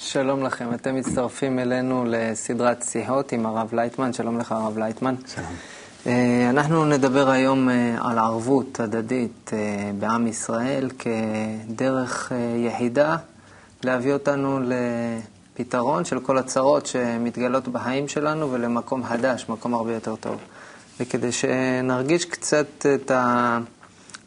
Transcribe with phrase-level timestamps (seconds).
[0.00, 4.12] שלום לכם, אתם מצטרפים אלינו לסדרת שיחות עם הרב לייטמן.
[4.12, 5.14] שלום לך, הרב לייטמן.
[5.34, 5.46] שלום.
[6.06, 13.16] אה, אנחנו נדבר היום אה, על ערבות הדדית אה, בעם ישראל כדרך יחידה
[13.84, 20.36] להביא אותנו לפתרון של כל הצרות שמתגלות בחיים שלנו ולמקום חדש, מקום הרבה יותר טוב.
[21.00, 23.10] וכדי שנרגיש קצת את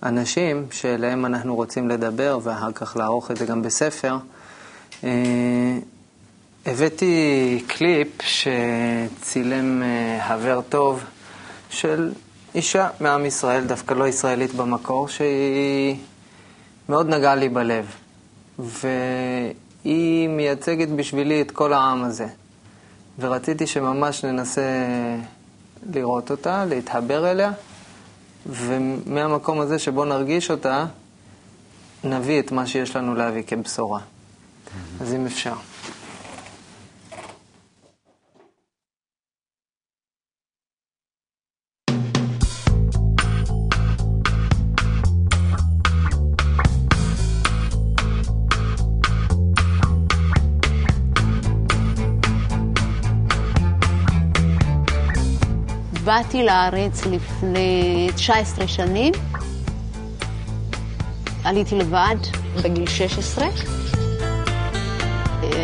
[0.01, 4.17] האנשים שאליהם אנחנו רוצים לדבר ואחר כך לערוך את זה גם בספר,
[6.65, 9.83] הבאתי קליפ שצילם
[10.27, 11.03] חבר טוב
[11.69, 12.11] של
[12.55, 15.95] אישה מעם ישראל, דווקא לא ישראלית במקור, שהיא
[16.89, 17.95] מאוד נגעה לי בלב.
[18.59, 22.27] והיא מייצגת בשבילי את כל העם הזה.
[23.19, 24.61] ורציתי שממש ננסה
[25.93, 27.51] לראות אותה, להתחבר אליה,
[28.45, 30.85] ומהמקום הזה שבו נרגיש אותה,
[32.03, 33.99] נביא את מה שיש לנו להביא כבשורה.
[35.01, 35.53] אז אם אפשר.
[56.03, 59.13] באתי לארץ לפני 19 שנים.
[61.43, 62.15] עליתי לבד
[62.63, 63.47] בגיל 16.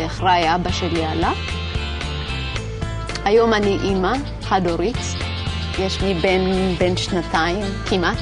[0.06, 1.32] אחריי אבא שלי עלה.
[3.24, 4.96] היום אני אימא, חד-הורית.
[5.78, 8.18] יש לי בן בן שנתיים, כמעט.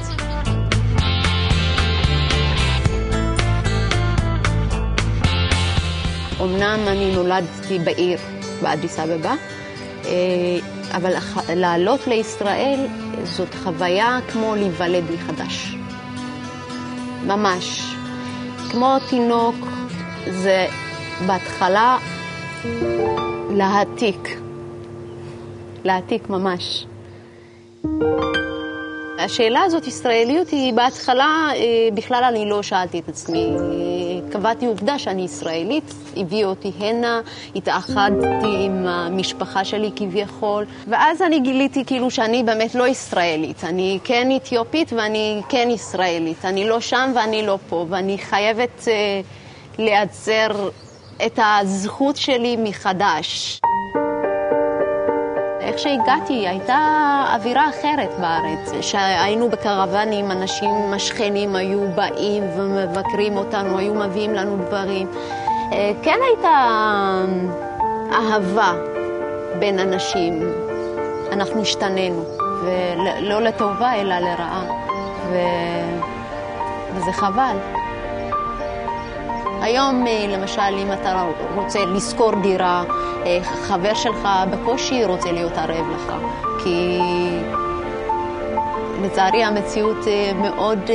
[6.40, 8.18] אמנם אני נולדתי בעיר,
[8.62, 9.34] באדיס אבבה,
[10.92, 11.12] אבל
[11.48, 12.86] לעלות לישראל
[13.24, 15.76] זאת חוויה כמו להיוולד מחדש.
[17.26, 17.94] ממש.
[18.70, 19.56] כמו תינוק,
[20.30, 20.66] זה
[21.26, 21.98] בהתחלה
[23.50, 24.38] להעתיק.
[25.84, 26.86] להעתיק ממש.
[29.18, 31.48] השאלה הזאת, ישראליות, היא בהתחלה,
[31.94, 33.52] בכלל אני לא שאלתי את עצמי.
[34.30, 37.20] קבעתי עובדה שאני ישראלית, הביאו אותי הנה,
[37.56, 43.64] התאחדתי עם המשפחה שלי כביכול, ואז אני גיליתי כאילו שאני באמת לא ישראלית.
[43.64, 46.44] אני כן אתיופית ואני כן ישראלית.
[46.44, 50.68] אני לא שם ואני לא פה, ואני חייבת uh, לייצר
[51.26, 53.60] את הזכות שלי מחדש.
[55.60, 56.78] איך שהגעתי, הייתה
[57.34, 58.72] אווירה אחרת בארץ.
[58.80, 65.08] כשהיינו בקרוונים, אנשים, השכנים היו באים ומבקרים אותנו, היו מביאים לנו דברים.
[66.02, 66.58] כן הייתה
[68.12, 68.72] אהבה
[69.58, 70.52] בין אנשים.
[71.32, 72.24] אנחנו השתננו,
[72.64, 74.64] ולא לטובה אלא לרעה,
[75.30, 75.36] ו...
[76.94, 77.85] וזה חבל.
[79.62, 81.24] היום, למשל, אם אתה
[81.54, 82.84] רוצה לשכור דירה,
[83.42, 86.12] חבר שלך בקושי רוצה להיות ערב לך,
[86.64, 86.98] כי
[89.02, 90.04] לצערי המציאות
[90.40, 90.90] מאוד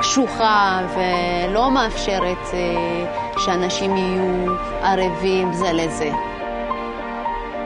[0.00, 2.48] קשוחה ולא מאפשרת
[3.38, 6.31] שאנשים יהיו ערבים זה לזה.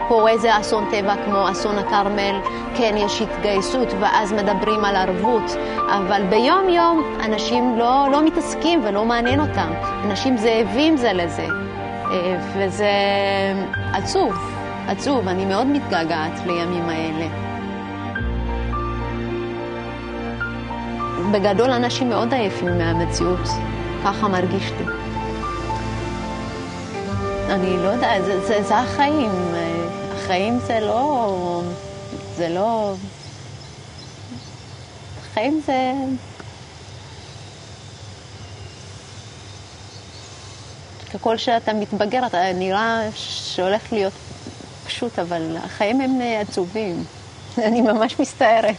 [0.09, 2.41] קורה איזה אסון טבע כמו אסון הכרמל,
[2.77, 5.57] כן יש התגייסות ואז מדברים על ערבות,
[5.89, 9.69] אבל ביום יום אנשים לא, לא מתעסקים ולא מעניין אותם.
[10.05, 11.47] אנשים זאבים זה לזה,
[12.55, 12.91] וזה
[13.93, 14.35] עצוב,
[14.89, 17.27] עצוב, אני מאוד מתגעגעת לימים האלה.
[21.33, 23.49] בגדול אנשים מאוד עייפים מהמציאות,
[24.05, 24.85] ככה מרגיש לי.
[27.51, 29.31] אני לא יודעת, זה, זה, זה החיים.
[30.27, 31.63] החיים זה לא...
[32.37, 32.95] זה לא...
[35.35, 35.93] חיים זה...
[41.15, 44.13] ככל שאתה מתבגר, אתה נראה שהולך להיות
[44.87, 47.05] פשוט, אבל החיים הם עצובים.
[47.67, 48.77] אני ממש מסתערת.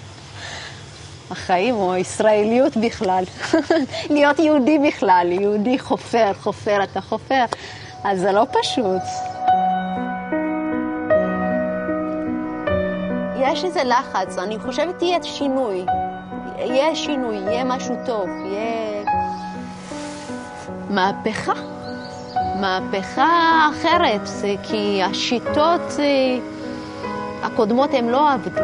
[1.30, 3.24] החיים או הישראליות בכלל.
[4.14, 7.44] להיות יהודי בכלל, יהודי חופר, חופר, אתה חופר.
[8.04, 9.35] אז זה לא פשוט.
[13.52, 15.84] יש איזה לחץ, אני חושבת יהיה שינוי.
[16.58, 19.04] יהיה שינוי, יהיה משהו טוב, יהיה
[20.90, 21.52] מהפכה.
[22.60, 24.28] מהפכה אחרת,
[24.62, 25.92] כי השיטות
[27.42, 28.62] הקודמות הן לא עבדו.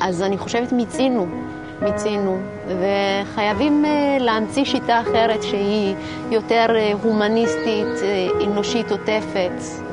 [0.00, 1.26] אז אני חושבת מיצינו,
[1.82, 3.84] מיצינו, וחייבים
[4.20, 5.94] להמציא שיטה אחרת שהיא
[6.30, 6.66] יותר
[7.02, 7.86] הומניסטית,
[8.46, 9.89] אנושית עוטפת.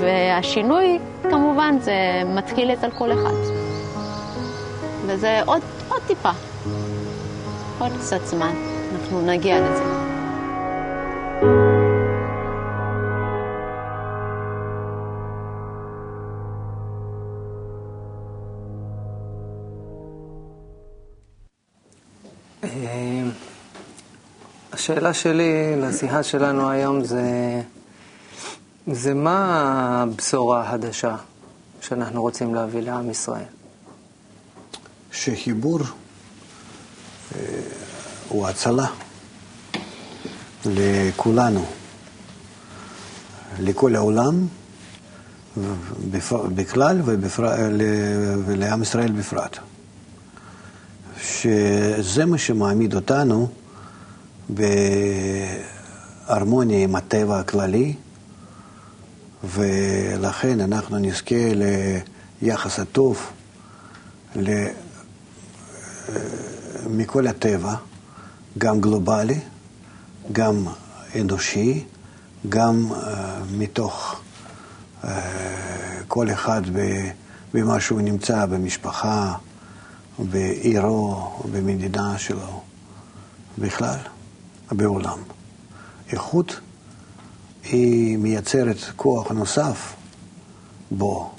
[0.00, 3.34] והשינוי, כמובן, זה מתחיל אצל כל אחד.
[5.06, 6.30] וזה עוד, עוד טיפה,
[7.78, 8.54] עוד קצת זמן,
[8.94, 9.84] אנחנו נגיע לזה.
[22.64, 23.22] אה,
[24.72, 27.22] השאלה שלי לשיחה שלנו היום זה,
[28.92, 31.16] זה מה הבשורה החדשה
[31.80, 33.44] שאנחנו רוצים להביא לעם ישראל?
[35.12, 35.80] שחיבור
[37.34, 37.40] אה,
[38.28, 38.86] הוא הצלה
[40.66, 41.66] לכולנו,
[43.58, 44.46] לכל העולם
[46.54, 47.00] בכלל
[48.46, 49.58] ולעם ישראל בפרט.
[51.22, 53.48] שזה מה שמעמיד אותנו
[56.28, 57.94] בהרמוניה עם הטבע הכללי,
[59.48, 61.34] ולכן אנחנו נזכה
[62.42, 63.30] ליחס הטוב
[66.86, 67.74] מכל הטבע,
[68.58, 69.40] גם גלובלי,
[70.32, 70.66] גם
[71.20, 71.84] אנושי,
[72.48, 72.96] גם uh,
[73.52, 74.20] מתוך
[75.02, 75.06] uh,
[76.08, 76.62] כל אחד
[77.54, 79.34] במה שהוא נמצא, במשפחה,
[80.18, 82.62] בעירו, במדינה שלו,
[83.58, 83.98] בכלל,
[84.72, 85.18] בעולם.
[86.12, 86.60] איכות
[87.64, 89.94] היא מייצרת כוח נוסף
[90.90, 91.30] בו,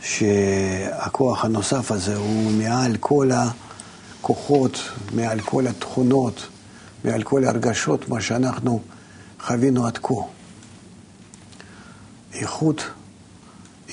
[0.00, 3.30] שהכוח הנוסף הזה הוא מעל כל
[4.20, 4.78] הכוחות,
[5.14, 6.46] מעל כל התכונות,
[7.04, 8.80] מעל כל הרגשות, מה שאנחנו
[9.40, 10.14] חווינו עד כה.
[12.32, 12.82] איכות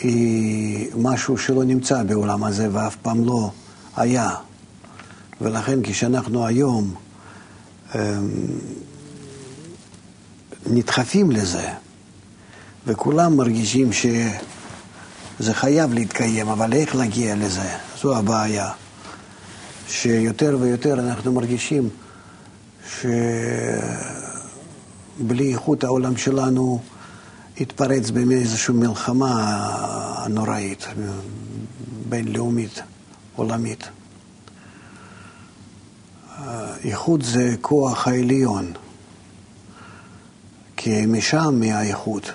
[0.01, 3.51] היא משהו שלא נמצא בעולם הזה ואף פעם לא
[3.95, 4.29] היה.
[5.41, 6.95] ולכן כשאנחנו היום
[7.95, 7.99] אמ,
[10.67, 11.69] נדחפים לזה,
[12.87, 17.69] וכולם מרגישים שזה חייב להתקיים, אבל איך להגיע לזה?
[18.01, 18.71] זו הבעיה.
[19.87, 21.89] שיותר ויותר אנחנו מרגישים
[25.19, 26.79] שבלי איכות העולם שלנו
[27.59, 30.85] התפרץ באיזושהי מלחמה נוראית,
[32.09, 32.81] בינלאומית,
[33.35, 33.89] עולמית.
[36.83, 38.73] איכות זה כוח העליון.
[40.77, 42.31] כי משם, מהאיכות,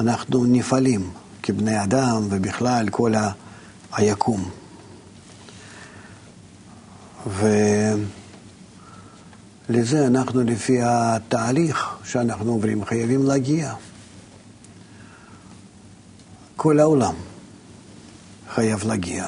[0.00, 1.10] אנחנו נפעלים
[1.42, 3.12] כבני אדם ובכלל כל
[3.92, 4.50] היקום.
[9.68, 13.74] ולזה אנחנו לפי התהליך שאנחנו עוברים חייבים להגיע.
[16.56, 17.14] כל העולם
[18.54, 19.26] חייב להגיע.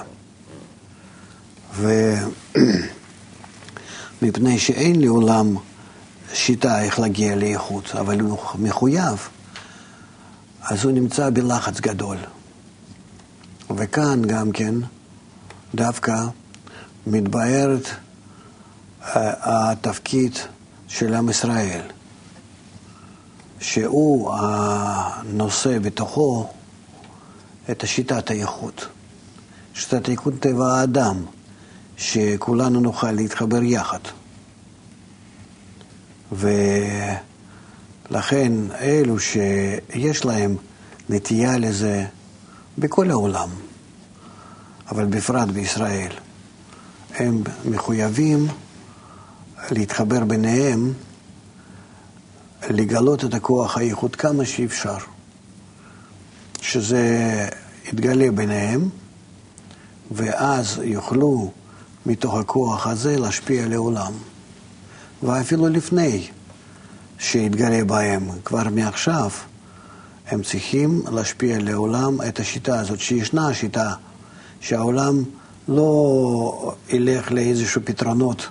[4.23, 5.57] ומפני שאין לעולם
[6.35, 9.29] שיטה איך להגיע לאיכות, אבל הוא מחויב,
[10.63, 12.17] אז הוא נמצא בלחץ גדול.
[13.77, 14.75] וכאן גם כן,
[15.75, 16.17] דווקא
[17.07, 17.87] מתבהרת
[19.03, 20.39] אה, התפקיד
[20.89, 21.81] של עם ישראל,
[23.61, 26.49] שהוא הנושא בתוכו
[27.71, 28.87] את שיטת האיכות.
[29.75, 31.25] שיטת האיכות טבע האדם,
[31.97, 33.99] שכולנו נוכל להתחבר יחד.
[36.33, 37.23] ולכן
[38.81, 40.57] אלו שיש להם
[41.09, 42.07] נטייה לזה
[42.79, 43.49] בכל העולם,
[44.91, 46.13] אבל בפרט בישראל,
[47.15, 48.47] הם מחויבים
[49.71, 50.93] להתחבר ביניהם,
[52.71, 54.99] לגלות את הכוח האיכות כמה שאפשר,
[56.61, 57.49] שזה
[57.89, 58.89] יתגלה ביניהם,
[60.11, 61.51] ואז יוכלו
[62.07, 64.13] מתוך הכוח הזה להשפיע לעולם.
[65.23, 66.29] ואפילו לפני
[67.19, 69.31] שיתגלה בהם, כבר מעכשיו,
[70.29, 73.95] הם צריכים להשפיע לעולם את השיטה הזאת, שישנה שיטה
[74.61, 75.23] שהעולם
[75.69, 78.49] לא ילך לאיזשהו פתרונות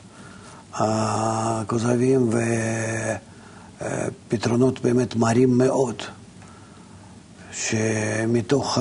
[0.82, 2.30] אה, כוזבים
[3.82, 5.96] ופתרונות באמת מרים מאוד,
[7.52, 8.78] שמתוך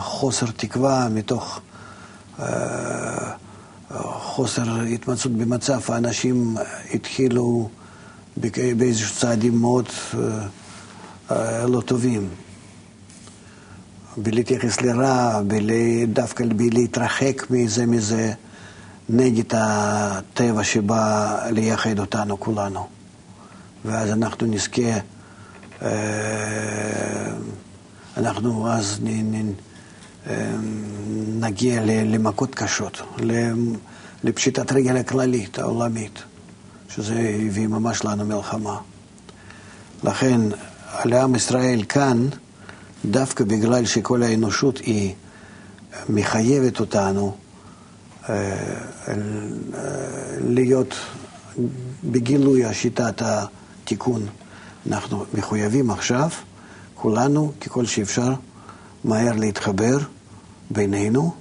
[0.00, 1.60] חוסר תקווה, מתוך
[2.40, 3.32] אה,
[4.02, 6.56] חוסר התמצאות במצב, האנשים
[6.94, 7.68] התחילו
[8.76, 9.86] באיזשהו צעדים מאוד
[11.30, 12.28] אה, לא טובים.
[14.16, 15.40] בלהתייחס לרע,
[16.06, 18.32] דווקא בלהתרחק מזה מזה,
[19.08, 22.86] נגד הטבע שבא לייחד אותנו כולנו.
[23.84, 24.98] ואז אנחנו נזכה,
[25.82, 27.32] אה,
[28.16, 29.42] אנחנו אז אה,
[31.40, 33.02] נגיע למכות קשות,
[34.24, 36.22] לפשיטת רגל הכללית, העולמית,
[36.88, 38.78] שזה הביא ממש לנו מלחמה.
[40.04, 40.40] לכן,
[41.04, 42.28] לעם ישראל כאן,
[43.04, 45.14] דווקא בגלל שכל האנושות היא
[46.08, 47.36] מחייבת אותנו
[50.40, 50.94] להיות
[52.04, 54.26] בגילוי השיטת התיקון.
[54.86, 56.28] אנחנו מחויבים עכשיו,
[56.94, 58.34] כולנו, ככל שאפשר,
[59.04, 59.98] מהר להתחבר
[60.70, 61.34] בינינו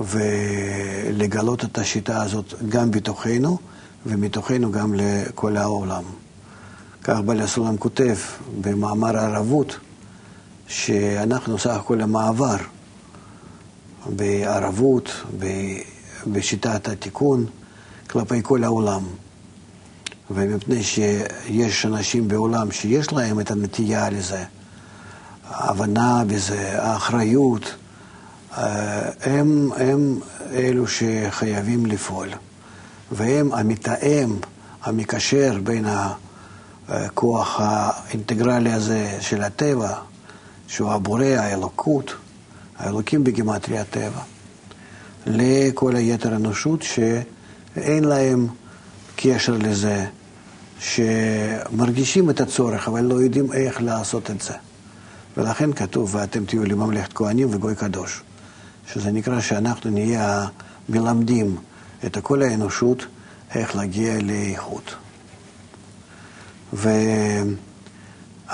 [0.00, 3.58] ולגלות את השיטה הזאת גם בתוכנו
[4.06, 6.02] ומתוכנו גם לכל העולם.
[7.04, 8.16] כך בעל הסולם כותב
[8.60, 9.78] במאמר הערבות,
[10.68, 12.56] שאנחנו סך הכל המעבר
[14.06, 15.10] בערבות,
[16.26, 17.46] בשיטת התיקון,
[18.10, 19.02] כלפי כל העולם.
[20.30, 24.44] ומפני שיש אנשים בעולם שיש להם את הנטייה לזה,
[25.48, 27.74] ההבנה בזה, האחריות,
[29.20, 30.18] הם, הם
[30.52, 32.28] אלו שחייבים לפעול.
[33.12, 34.36] והם המתאם,
[34.82, 35.84] המקשר בין
[36.88, 39.94] הכוח האינטגרלי הזה של הטבע,
[40.68, 42.14] שהוא הבורא, האלוקות,
[42.78, 44.20] האלוקים בגימטרי הטבע,
[45.26, 48.46] לכל היתר אנושות שאין להם
[49.16, 50.06] קשר לזה,
[50.80, 54.54] שמרגישים את הצורך, אבל לא יודעים איך לעשות את זה.
[55.36, 58.22] ולכן כתוב, ואתם תהיו לממלכת כהנים וגוי קדוש,
[58.92, 60.46] שזה נקרא שאנחנו נהיה
[60.88, 61.56] מלמדים
[62.06, 63.06] את כל האנושות
[63.54, 64.94] איך להגיע לאיכות.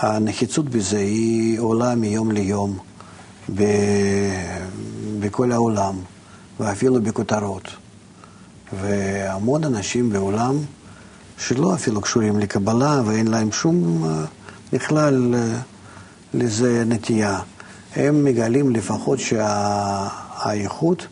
[0.02, 2.78] והנחיצות בזה היא עולה מיום ליום
[3.54, 3.62] ב...
[5.20, 5.94] בכל העולם,
[6.60, 7.68] ואפילו בכותרות.
[8.80, 10.56] והמון אנשים בעולם
[11.38, 14.24] שלא אפילו קשורים לקבלה ואין להם שום אה,
[14.72, 15.58] בכלל אה,
[16.34, 17.40] לזה נטייה.
[17.96, 19.18] הם מגלים לפחות
[20.44, 21.06] שהאיכות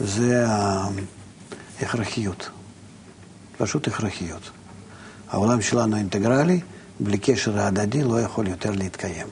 [0.00, 0.46] זה
[1.80, 2.50] ההכרחיות,
[3.58, 4.50] פשוט הכרחיות.
[5.30, 6.60] העולם שלנו אינטגרלי,
[7.00, 9.26] בלי קשר הדדי לא יכול יותר להתקיים.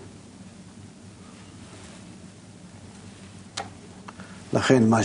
[4.53, 5.01] לכן מה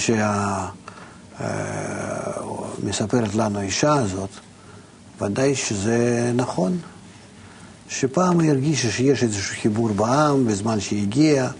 [2.80, 4.30] שמספרת לנו האישה הזאת,
[5.22, 6.78] ודאי שזה נכון,
[7.90, 11.51] שפעם היא הרגישה שיש איזשהו חיבור בעם בזמן שהיא הגיעה,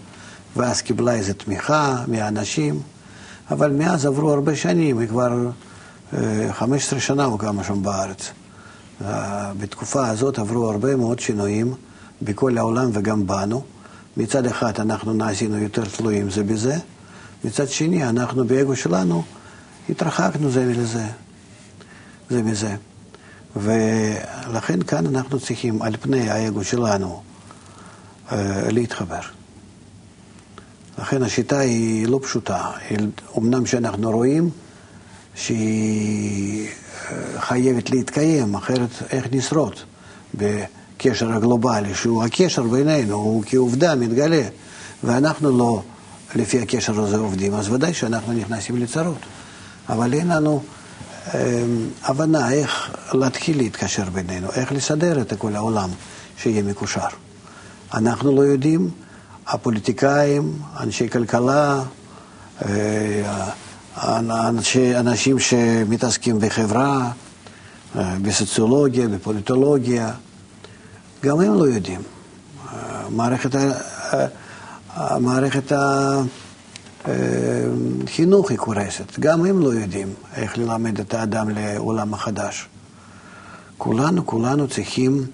[0.56, 2.80] ואז קיבלה איזו תמיכה מהאנשים,
[3.50, 5.50] אבל מאז עברו הרבה שנים, היא כבר
[6.50, 8.32] 15 אה, שנה או כמה שם בארץ.
[9.60, 11.74] בתקופה הזאת עברו הרבה מאוד שינויים
[12.22, 13.62] בכל העולם וגם בנו.
[14.16, 16.76] מצד אחד אנחנו נעשינו יותר תלויים זה בזה,
[17.44, 19.22] מצד שני אנחנו באגו שלנו
[19.88, 21.06] התרחקנו זה מזה,
[22.30, 22.76] זה מזה.
[23.56, 27.22] ולכן כאן אנחנו צריכים על פני האגו שלנו
[28.32, 29.20] אה, להתחבר.
[30.98, 32.70] לכן השיטה היא לא פשוטה.
[33.38, 34.50] אמנם שאנחנו רואים
[35.34, 36.68] שהיא
[37.10, 39.74] אה, חייבת להתקיים, אחרת איך נשרוד
[40.34, 44.42] בקשר הגלובלי, שהוא הקשר בינינו, הוא כעובדה מתגלה,
[45.04, 45.82] ואנחנו לא
[46.34, 49.18] לפי הקשר הזה עובדים, אז ודאי שאנחנו נכנסים לצרות.
[49.88, 50.62] אבל אין לנו...
[51.34, 55.90] אמ, הבנה איך להתחיל להתקשר בינינו, איך לסדר את כל העולם
[56.36, 57.06] שיהיה מקושר.
[57.94, 58.90] אנחנו לא יודעים,
[59.52, 61.82] הפוליטיקאים, אנשי כלכלה,
[62.64, 63.50] אה,
[64.48, 67.10] אנשי, אנשים שמתעסקים בחברה,
[67.96, 70.12] אה, בסוציולוגיה, בפוליטולוגיה,
[71.22, 72.00] גם הם לא יודעים.
[72.72, 73.50] אה, מערכת,
[75.20, 75.72] מערכת
[78.06, 79.18] חינוך היא קורסת.
[79.18, 82.68] גם הם לא יודעים איך ללמד את האדם לעולם החדש.
[83.78, 85.26] כולנו, כולנו צריכים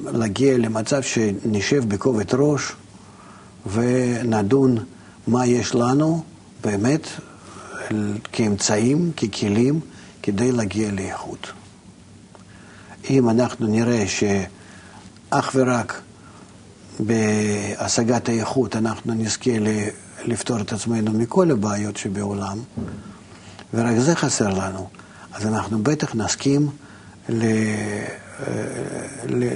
[0.00, 2.72] להגיע למצב שנשב בכובד ראש
[3.72, 4.78] ונדון
[5.26, 6.22] מה יש לנו
[6.64, 7.08] באמת
[8.32, 9.80] כאמצעים, ככלים,
[10.22, 11.52] כדי להגיע לאיכות.
[13.10, 16.00] אם אנחנו נראה שאך ורק
[17.00, 19.50] בהשגת האיכות אנחנו נזכה
[20.24, 22.58] לפתור את עצמנו מכל הבעיות שבעולם,
[23.74, 24.88] ורק זה חסר לנו,
[25.32, 26.68] אז אנחנו בטח נסכים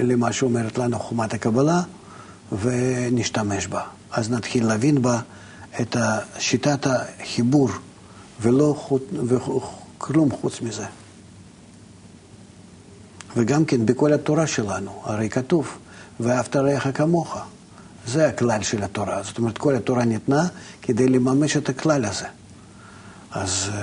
[0.03, 1.81] למה שאומרת לנו חומת הקבלה
[2.61, 3.81] ונשתמש בה.
[4.11, 5.19] אז נתחיל להבין בה
[5.81, 5.95] את
[6.39, 7.69] שיטת החיבור
[8.41, 8.75] ולא
[9.97, 10.85] כלום חוץ מזה.
[13.35, 15.77] וגם כן בכל התורה שלנו, הרי כתוב
[16.19, 17.37] ואהבת רעך כמוך.
[18.07, 19.23] זה הכלל של התורה.
[19.23, 20.47] זאת אומרת, כל התורה ניתנה
[20.81, 22.25] כדי לממש את הכלל הזה.
[23.31, 23.79] אז אה,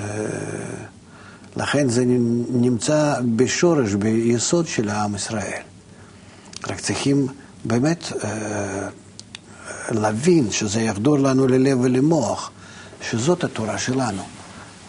[1.56, 2.04] לכן זה
[2.50, 5.62] נמצא בשורש, ביסוד של העם ישראל.
[6.68, 7.26] רק צריכים
[7.64, 8.88] באמת אה,
[9.90, 12.50] להבין שזה יחדור לנו ללב ולמוח,
[13.10, 14.22] שזאת התורה שלנו,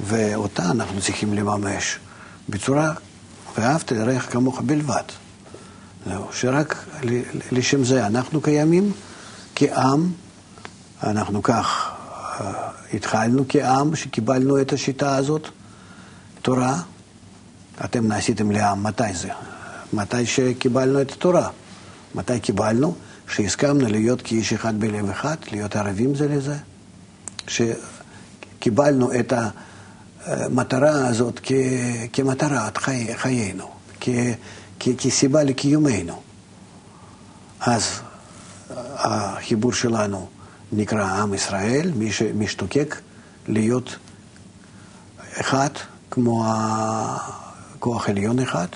[0.07, 1.99] ואותה אנחנו צריכים לממש
[2.49, 2.93] בצורה,
[3.57, 5.03] ואהבת לרעך כמוך בלבד.
[6.05, 6.85] זהו, שרק
[7.51, 8.91] לשם זה אנחנו קיימים
[9.55, 10.11] כעם,
[11.03, 11.91] אנחנו כך
[12.93, 15.47] התחלנו כעם שקיבלנו את השיטה הזאת,
[16.41, 16.81] תורה.
[17.85, 19.29] אתם נעשיתם לעם, מתי זה?
[19.93, 21.49] מתי שקיבלנו את התורה.
[22.15, 22.95] מתי קיבלנו?
[23.27, 26.57] שהסכמנו להיות כאיש אחד בלב אחד, להיות ערבים זה לזה.
[27.47, 29.33] שקיבלנו את
[30.25, 31.51] המטרה הזאת כ,
[32.13, 34.09] כמטרת חי, חיינו, כ,
[34.79, 36.21] כ, כסיבה לקיומנו.
[37.59, 37.99] אז
[38.95, 40.27] החיבור שלנו
[40.71, 42.95] נקרא עם ישראל, מי שמשתוקק
[43.47, 43.95] להיות
[45.39, 45.69] אחד,
[46.17, 46.45] כמו
[47.79, 48.67] כוח עליון אחד,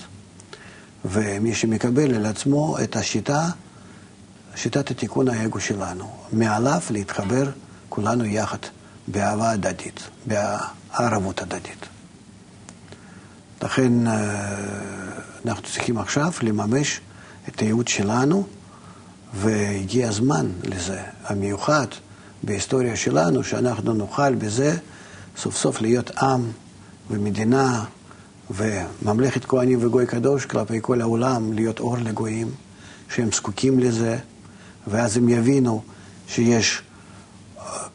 [1.04, 3.48] ומי שמקבל על עצמו את השיטה,
[4.54, 7.50] שיטת התיקון האגו שלנו, מעליו להתחבר
[7.88, 8.58] כולנו יחד
[9.08, 11.86] באהבה הדדית, בערבות הדדית.
[13.62, 14.56] לכן אה,
[15.46, 17.00] אנחנו צריכים עכשיו לממש
[17.48, 18.46] את הייעוד שלנו,
[19.34, 21.86] והגיע הזמן לזה, המיוחד
[22.42, 24.76] בהיסטוריה שלנו, שאנחנו נוכל בזה
[25.36, 26.50] סוף סוף להיות עם
[27.10, 27.84] ומדינה
[28.50, 32.50] וממלכת כהנים וגוי קדוש כלפי כל העולם, להיות אור לגויים,
[33.08, 34.18] שהם זקוקים לזה,
[34.86, 35.82] ואז הם יבינו
[36.28, 36.82] שיש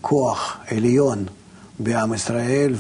[0.02, 1.26] כוח עליון
[1.80, 2.74] בעם ישראל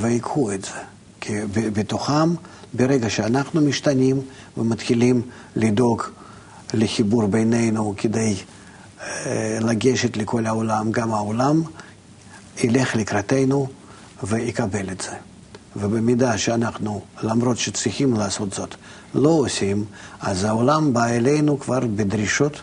[0.00, 0.80] ויקחו את זה.
[1.20, 2.34] כי בתוכם,
[2.72, 4.20] ברגע שאנחנו משתנים
[4.56, 5.22] ומתחילים
[5.56, 6.02] לדאוג
[6.74, 8.36] לחיבור בינינו כדי
[9.02, 11.62] אה, לגשת לכל העולם, גם העולם
[12.64, 13.68] ילך לקראתנו
[14.22, 15.12] ויקבל את זה.
[15.76, 18.74] ובמידה שאנחנו, למרות שצריכים לעשות זאת,
[19.14, 19.84] לא עושים,
[20.20, 22.60] אז העולם בא אלינו כבר בדרישות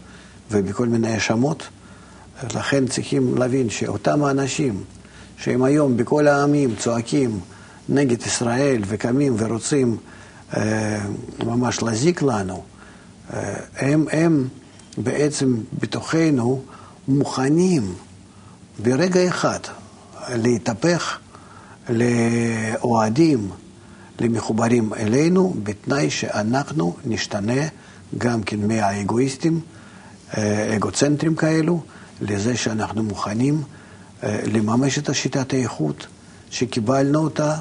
[0.52, 1.68] ובכל מיני האשמות.
[2.56, 4.84] לכן צריכים להבין שאותם האנשים
[5.38, 7.40] שהם היום בכל העמים צועקים
[7.90, 9.98] נגד ישראל וקמים ורוצים
[10.58, 11.00] אה,
[11.46, 12.64] ממש להזיק לנו,
[13.34, 14.48] אה, הם, הם
[14.98, 16.62] בעצם בתוכנו
[17.08, 17.94] מוכנים
[18.80, 19.60] ברגע אחד
[20.30, 21.20] להתהפך
[21.90, 23.50] לאוהדים,
[24.20, 27.68] למחוברים אלינו, בתנאי שאנחנו נשתנה
[28.18, 29.62] גם כן מהאגואיסטים,
[30.38, 31.82] אה, אגוצנטרים כאלו,
[32.22, 33.64] לזה שאנחנו מוכנים
[34.24, 36.08] אה, לממש את השיטת האיכות
[36.50, 37.56] שקיבלנו אותה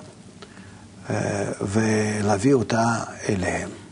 [1.11, 3.86] אה, ולהביא אותה אליהם.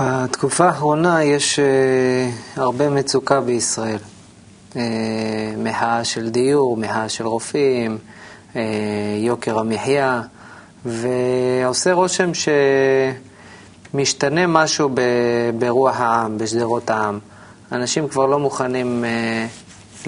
[0.00, 1.62] בתקופה האחרונה יש uh,
[2.60, 3.98] הרבה מצוקה בישראל.
[4.72, 4.76] Uh,
[5.56, 7.98] מחאה של דיור, מחאה של רופאים,
[8.52, 8.56] uh,
[9.18, 10.22] יוקר המחיה,
[10.84, 12.30] ועושה רושם
[13.94, 15.00] שמשתנה משהו ב,
[15.58, 17.18] ברוח העם, בשדרות העם.
[17.72, 19.06] אנשים כבר לא מוכנים uh,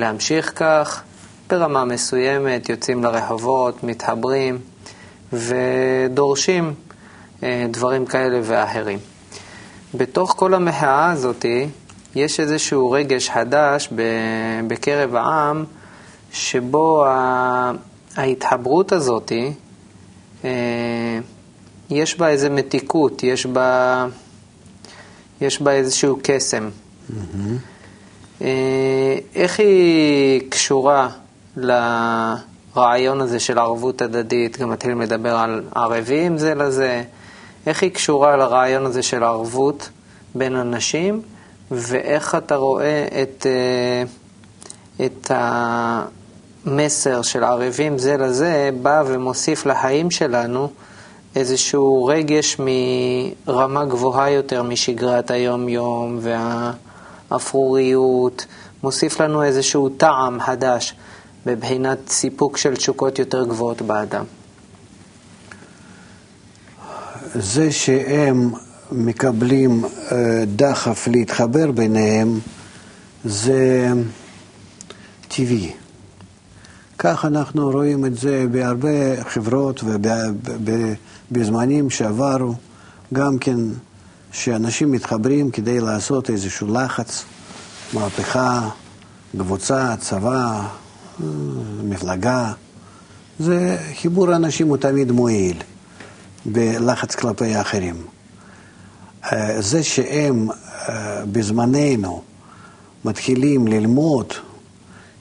[0.01, 1.03] להמשיך כך,
[1.51, 4.59] ברמה מסוימת יוצאים לרחובות, מתחברים
[5.33, 6.75] ודורשים
[7.41, 8.99] uh, דברים כאלה ואחרים.
[9.95, 11.45] בתוך כל המחאה הזאת
[12.15, 13.89] יש איזשהו רגש חדש
[14.69, 15.65] בקרב העם,
[16.33, 17.05] שבו
[18.17, 19.33] ההתחברות הזאת,
[20.45, 21.19] אה,
[21.91, 24.07] יש בה איזו מתיקות, יש בה,
[25.41, 26.69] יש בה איזשהו קסם.
[27.11, 28.43] Mm-hmm.
[29.35, 31.09] איך היא קשורה
[31.57, 34.59] לרעיון הזה של ערבות הדדית?
[34.59, 37.03] גם מתחילים לדבר על ערבים זה לזה.
[37.67, 39.89] איך היא קשורה לרעיון הזה של הערבות
[40.35, 41.23] בין אנשים,
[41.71, 44.03] ואיך אתה רואה את, אה,
[45.07, 45.31] את
[46.67, 50.69] המסר של ערבים זה לזה בא ומוסיף לחיים שלנו
[51.37, 56.19] איזשהו רגש מרמה גבוהה יותר משגרת היום-יום
[57.31, 58.47] והאפרוריות,
[58.83, 60.95] מוסיף לנו איזשהו טעם חדש
[61.47, 64.25] בבחינת סיפוק של תשוקות יותר גבוהות באדם.
[67.35, 68.51] זה שהם
[68.93, 72.39] מקבלים אה, דחף להתחבר ביניהם,
[73.25, 73.93] זה
[75.29, 75.73] טבעי.
[76.99, 79.85] כך אנחנו רואים את זה בהרבה חברות
[81.31, 82.55] ובזמנים שעברו,
[83.13, 83.57] גם כן
[84.33, 87.25] שאנשים מתחברים כדי לעשות איזשהו לחץ,
[87.93, 88.69] מהפכה,
[89.39, 90.63] קבוצה, צבא,
[91.21, 91.27] אה,
[91.85, 92.53] מפלגה.
[93.39, 95.57] זה חיבור האנשים הוא תמיד מועיל.
[96.47, 98.07] בלחץ כלפי האחרים.
[99.25, 102.23] אה, זה שהם אה, בזמננו
[103.05, 104.33] מתחילים ללמוד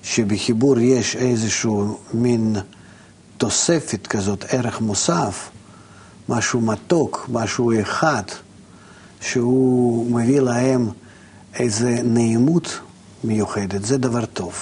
[0.03, 2.55] שבחיבור יש איזשהו מין
[3.38, 5.49] תוספת כזאת, ערך מוסף,
[6.29, 8.23] משהו מתוק, משהו אחד,
[9.21, 10.89] שהוא מביא להם
[11.55, 12.79] איזה נעימות
[13.23, 14.53] מיוחדת, זה דבר טוב.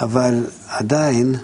[0.00, 1.34] אבל עדיין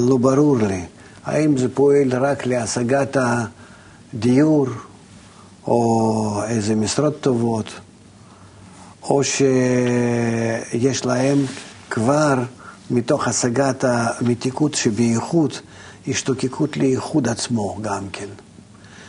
[0.00, 0.84] לא ברור לי
[1.24, 3.16] האם זה פועל רק להשגת
[4.14, 4.66] הדיור
[5.66, 7.66] או איזה משרות טובות,
[9.02, 11.38] או שיש להם
[11.90, 12.34] כבר
[12.90, 15.52] מתוך השגת המתיקות שבייחוד,
[16.08, 18.28] השתוקקות לייחוד עצמו גם כן,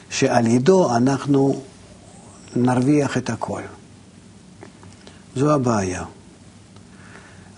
[0.09, 1.61] שעל ידו אנחנו
[2.55, 3.61] נרוויח את הכל.
[5.35, 6.03] זו הבעיה.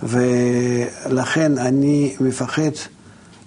[0.04, 2.72] ולכן אני מפחד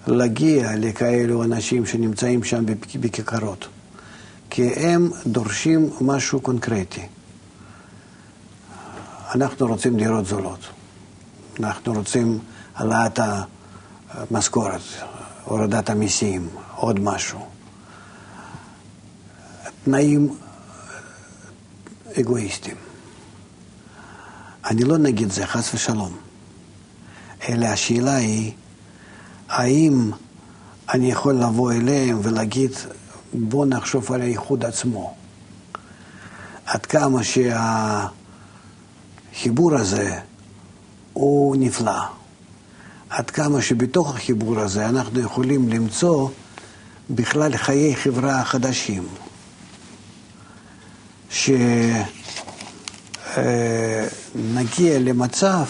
[0.07, 2.65] להגיע לכאלו אנשים שנמצאים שם
[2.99, 3.67] בכיכרות,
[4.49, 7.05] כי הם דורשים משהו קונקרטי.
[9.35, 10.59] אנחנו רוצים דירות זולות,
[11.59, 12.39] אנחנו רוצים
[12.75, 13.19] העלאת
[14.09, 14.81] המשכורת,
[15.45, 17.39] הורדת המיסים, עוד משהו.
[19.85, 20.37] תנאים
[22.19, 22.75] אגואיסטיים.
[24.65, 26.28] אני לא נגד זה, חס ושלום.
[27.49, 28.51] אלא השאלה היא,
[29.49, 30.11] האם
[30.93, 32.71] אני יכול לבוא אליהם ולהגיד,
[33.33, 35.15] בוא נחשוב על האיחוד עצמו.
[36.65, 37.19] עד כמה
[39.33, 40.19] שהחיבור הזה
[41.13, 42.01] הוא נפלא.
[43.09, 46.29] עד כמה שבתוך החיבור הזה אנחנו יכולים למצוא
[47.09, 49.07] בכלל חיי חברה חדשים.
[51.29, 51.79] שנגיע
[54.99, 55.65] למצב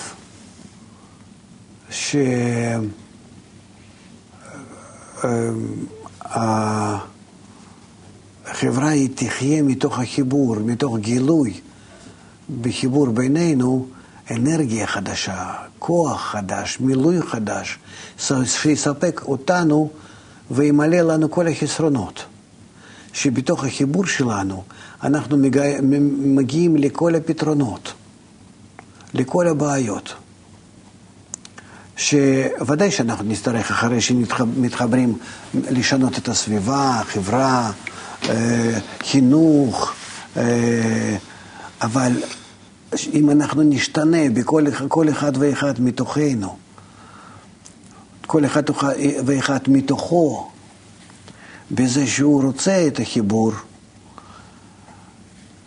[1.91, 2.49] שהחברה
[8.89, 11.59] היא תחיה מתוך החיבור, מתוך גילוי
[12.61, 13.87] בחיבור בינינו,
[14.31, 17.77] אנרגיה חדשה, כוח חדש, מילוי חדש,
[18.45, 19.89] שיספק אותנו
[20.51, 22.25] וימלא לנו כל החסרונות.
[23.13, 24.63] שבתוך החיבור שלנו
[25.03, 25.37] אנחנו
[26.09, 27.93] מגיעים לכל הפתרונות,
[29.13, 30.13] לכל הבעיות.
[31.99, 35.17] שוודאי שאנחנו נצטרך אחרי שמתחברים
[35.53, 37.71] לשנות את הסביבה, חברה,
[38.29, 39.93] אה, חינוך,
[40.37, 41.17] אה,
[41.81, 42.11] אבל
[43.13, 46.57] אם אנחנו נשתנה בכל אחד ואחד מתוכנו,
[48.27, 48.63] כל אחד
[49.25, 50.49] ואחד מתוכו,
[51.71, 53.51] בזה שהוא רוצה את החיבור,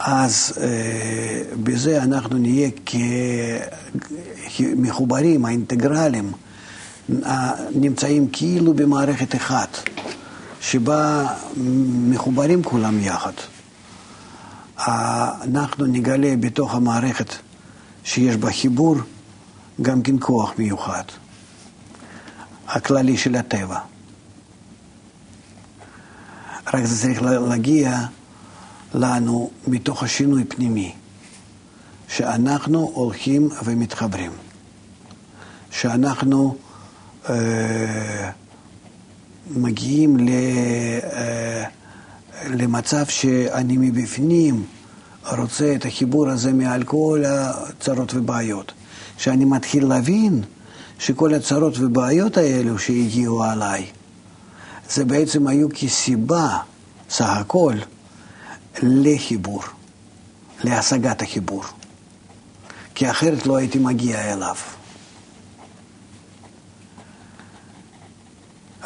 [0.04, 2.70] אז אה, בזה אנחנו נהיה
[4.56, 6.32] כמחוברים, האינטגרלים,
[7.74, 9.78] נמצאים כאילו במערכת אחת,
[10.60, 11.26] שבה
[12.08, 13.32] מחוברים כולם יחד.
[14.78, 17.34] אנחנו נגלה בתוך המערכת
[18.04, 18.96] שיש בה חיבור
[19.82, 21.04] גם כן כוח מיוחד,
[22.68, 23.78] הכללי של הטבע.
[26.74, 27.98] רק זה צריך להגיע
[28.94, 30.92] לנו מתוך השינוי פנימי,
[32.08, 34.30] שאנחנו הולכים ומתחברים,
[35.70, 36.56] שאנחנו
[37.28, 38.30] אה,
[39.50, 40.28] מגיעים ל,
[41.12, 41.64] אה,
[42.50, 44.64] למצב שאני מבפנים
[45.38, 48.72] רוצה את החיבור הזה מעל כל הצרות ובעיות,
[49.18, 50.42] שאני מתחיל להבין
[50.98, 53.86] שכל הצרות ובעיות האלו שהגיעו עליי,
[54.90, 56.58] זה בעצם היו כסיבה,
[57.10, 57.74] סך הכל,
[58.82, 59.62] לחיבור,
[60.64, 61.64] להשגת החיבור.
[62.94, 64.56] כי אחרת לא הייתי מגיע אליו.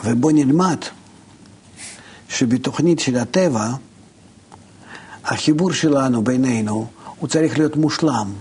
[0.05, 0.79] ובוא נלמד
[2.29, 3.71] שבתוכנית של הטבע,
[5.25, 6.87] החיבור שלנו בינינו,
[7.19, 8.33] הוא צריך להיות מושלם.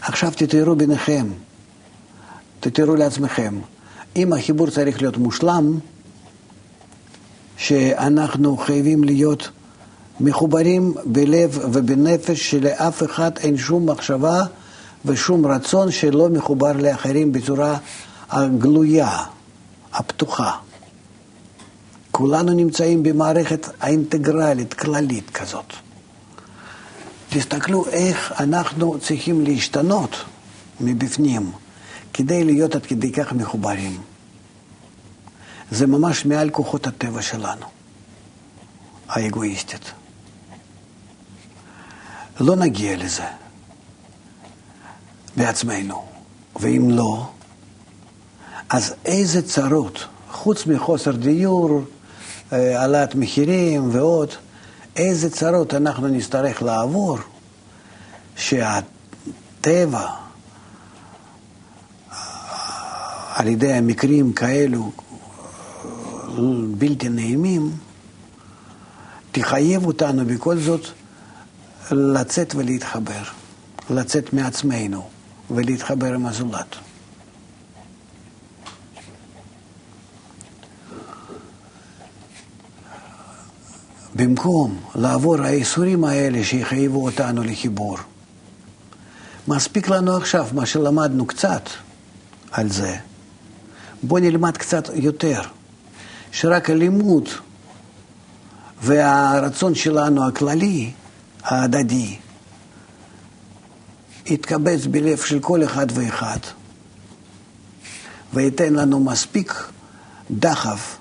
[0.00, 1.26] עכשיו תתארו ביניכם,
[2.60, 3.60] תתארו לעצמכם,
[4.16, 5.78] אם החיבור צריך להיות מושלם,
[7.56, 9.50] שאנחנו חייבים להיות
[10.20, 14.42] מחוברים בלב ובנפש שלאף אחד אין שום מחשבה
[15.04, 17.78] ושום רצון שלא מחובר לאחרים בצורה
[18.30, 19.18] הגלויה,
[19.92, 20.50] הפתוחה.
[22.10, 25.72] כולנו נמצאים במערכת האינטגרלית, כללית כזאת.
[27.30, 30.16] תסתכלו איך אנחנו צריכים להשתנות
[30.80, 31.52] מבפנים
[32.12, 34.13] כדי להיות עד כדי כך מחוברים.
[35.70, 37.66] זה ממש מעל כוחות הטבע שלנו,
[39.08, 39.92] האגואיסטית.
[42.40, 43.26] לא נגיע לזה
[45.36, 46.04] בעצמנו,
[46.56, 47.26] ואם לא,
[48.68, 51.82] אז איזה צרות, חוץ מחוסר דיור,
[52.52, 54.30] אה, העלאת מחירים ועוד,
[54.96, 57.18] איזה צרות אנחנו נצטרך לעבור,
[58.36, 60.06] שהטבע,
[63.34, 64.92] על ידי המקרים כאלו
[66.78, 67.70] בלתי נעימים,
[69.32, 70.86] תחייב אותנו בכל זאת
[71.90, 73.22] לצאת ולהתחבר,
[73.90, 75.08] לצאת מעצמנו
[75.50, 76.76] ולהתחבר עם הזולת.
[84.14, 87.98] במקום לעבור האיסורים האלה שיחייבו אותנו לחיבור,
[89.48, 91.68] מספיק לנו עכשיו מה שלמדנו קצת
[92.50, 92.96] על זה.
[94.02, 95.40] בואו נלמד קצת יותר,
[96.34, 97.28] שרק הלימוד
[98.82, 100.92] והרצון שלנו הכללי,
[101.42, 102.16] ההדדי,
[104.26, 106.38] יתקבץ בלב של כל אחד ואחד,
[108.34, 109.54] וייתן לנו מספיק
[110.30, 110.96] דחף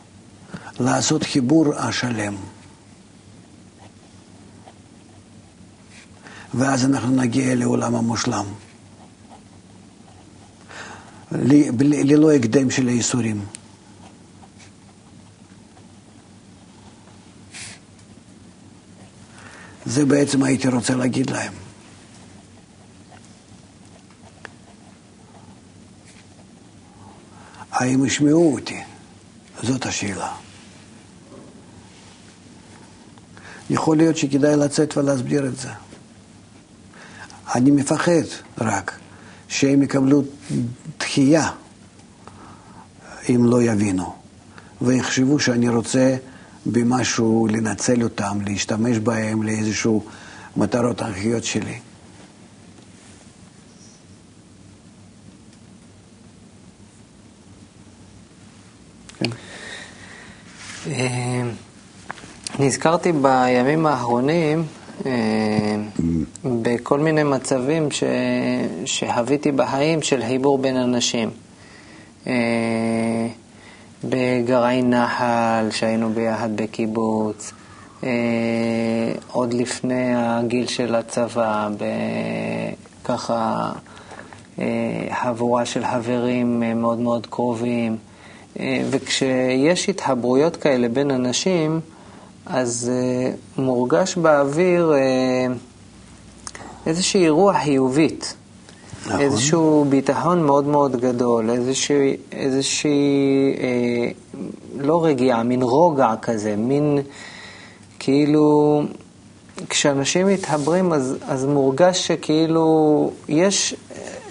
[0.79, 2.35] לעשות חיבור השלם.
[6.53, 8.45] ואז אנחנו נגיע לעולם המושלם.
[11.31, 13.45] ללא הקדם של הייסורים.
[19.93, 21.53] זה בעצם הייתי רוצה להגיד להם.
[27.71, 28.81] האם ישמעו אותי?
[29.63, 30.31] זאת השאלה.
[33.69, 35.69] יכול להיות שכדאי לצאת ולהסביר את זה.
[37.55, 38.25] אני מפחד
[38.57, 38.99] רק
[39.47, 40.23] שהם יקבלו
[40.99, 41.49] דחייה
[43.29, 44.15] אם לא יבינו,
[44.81, 46.15] ויחשבו שאני רוצה
[46.65, 50.03] במשהו לנצל אותם, להשתמש בהם לאיזשהו
[50.57, 51.79] מטרות אחיות שלי.
[60.87, 61.41] אה,
[62.59, 64.65] נזכרתי בימים האחרונים
[65.05, 65.11] אה,
[66.43, 68.03] בכל מיני מצבים ש...
[68.85, 71.29] שהוויתי בחיים של חיבור בין אנשים.
[74.03, 77.53] אה, בגרעי נחל, שהיינו ביחד בקיבוץ,
[79.31, 81.69] עוד לפני הגיל של הצבא,
[83.03, 83.71] ככה
[85.11, 87.97] חבורה של חברים מאוד מאוד קרובים.
[88.89, 91.79] וכשיש התחברויות כאלה בין אנשים,
[92.45, 95.53] אז uh, מורגש באוויר uh,
[96.87, 98.35] איזושהי רוח חיובית.
[99.05, 99.19] נכון.
[99.19, 104.11] איזשהו ביטחון מאוד מאוד גדול, איזושהי, איזושהי אה,
[104.77, 106.99] לא רגיעה, מין רוגע כזה, מין
[107.99, 108.81] כאילו,
[109.69, 113.75] כשאנשים מתחברים אז, אז מורגש שכאילו יש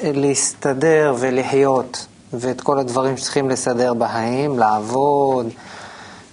[0.03, 5.47] להסתדר ולחיות, ואת כל הדברים שצריכים לסדר בחיים, לעבוד,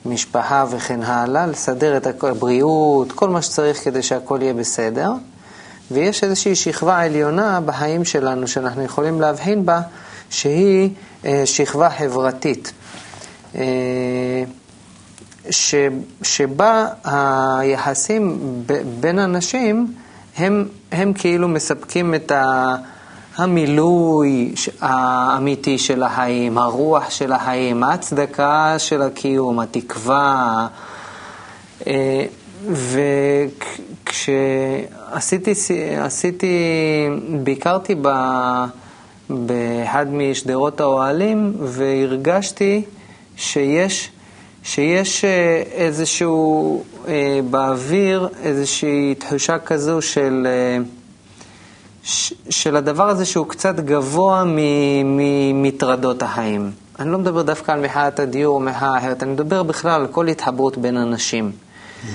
[0.05, 5.11] משפחה וכן הלאה, לסדר את הבריאות, כל מה שצריך כדי שהכל יהיה בסדר.
[5.91, 9.81] ויש איזושהי שכבה עליונה בחיים שלנו שאנחנו יכולים להבחין בה,
[10.29, 10.89] שהיא
[11.25, 12.73] אה, שכבה חברתית.
[13.55, 14.43] אה,
[15.49, 15.75] ש,
[16.23, 19.93] שבה היחסים ב, בין אנשים
[20.37, 22.75] הם, הם כאילו מספקים את ה...
[23.35, 30.67] המילוי האמיתי של החיים, הרוח של החיים, ההצדקה של הקיום, התקווה.
[31.87, 32.25] אה,
[35.09, 35.51] וכשעשיתי,
[35.97, 36.47] עשיתי,
[37.43, 38.09] ביקרתי ב,
[39.29, 42.83] באחד משדרות האוהלים והרגשתי
[43.35, 44.11] שיש,
[44.63, 50.47] שיש אה, איזשהו, אה, באוויר איזושהי תחושה כזו של
[52.49, 54.43] של הדבר הזה שהוא קצת גבוה
[55.05, 56.71] ממטרדות החיים.
[56.99, 60.27] אני לא מדבר דווקא על מחאת הדיור או מחאה אחרת, אני מדבר בכלל על כל
[60.27, 61.51] התחברות בין אנשים.
[61.51, 62.07] Mm-hmm.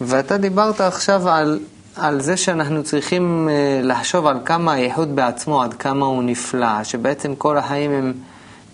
[0.00, 1.58] ואתה דיברת עכשיו על,
[1.96, 7.34] על זה שאנחנו צריכים uh, לחשוב על כמה הייחוד בעצמו, עד כמה הוא נפלא, שבעצם
[7.34, 8.12] כל החיים הם,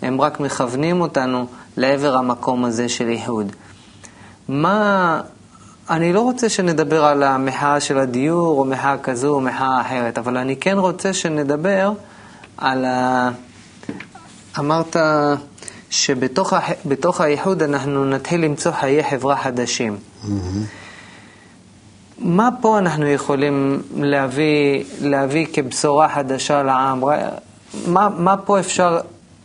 [0.01, 1.45] הם רק מכוונים אותנו
[1.77, 3.51] לעבר המקום הזה של ייחוד.
[4.47, 5.21] מה,
[5.89, 10.37] אני לא רוצה שנדבר על המחאה של הדיור, או מחאה כזו, או מחאה אחרת, אבל
[10.37, 11.91] אני כן רוצה שנדבר
[12.57, 13.29] על ה...
[14.59, 14.95] אמרת
[15.89, 19.97] שבתוך האיחוד אנחנו נתחיל למצוא חיי חברה חדשים.
[19.97, 20.27] Mm-hmm.
[22.19, 27.03] מה פה אנחנו יכולים להביא, להביא כבשורה חדשה לעם?
[27.87, 28.99] מה, מה פה אפשר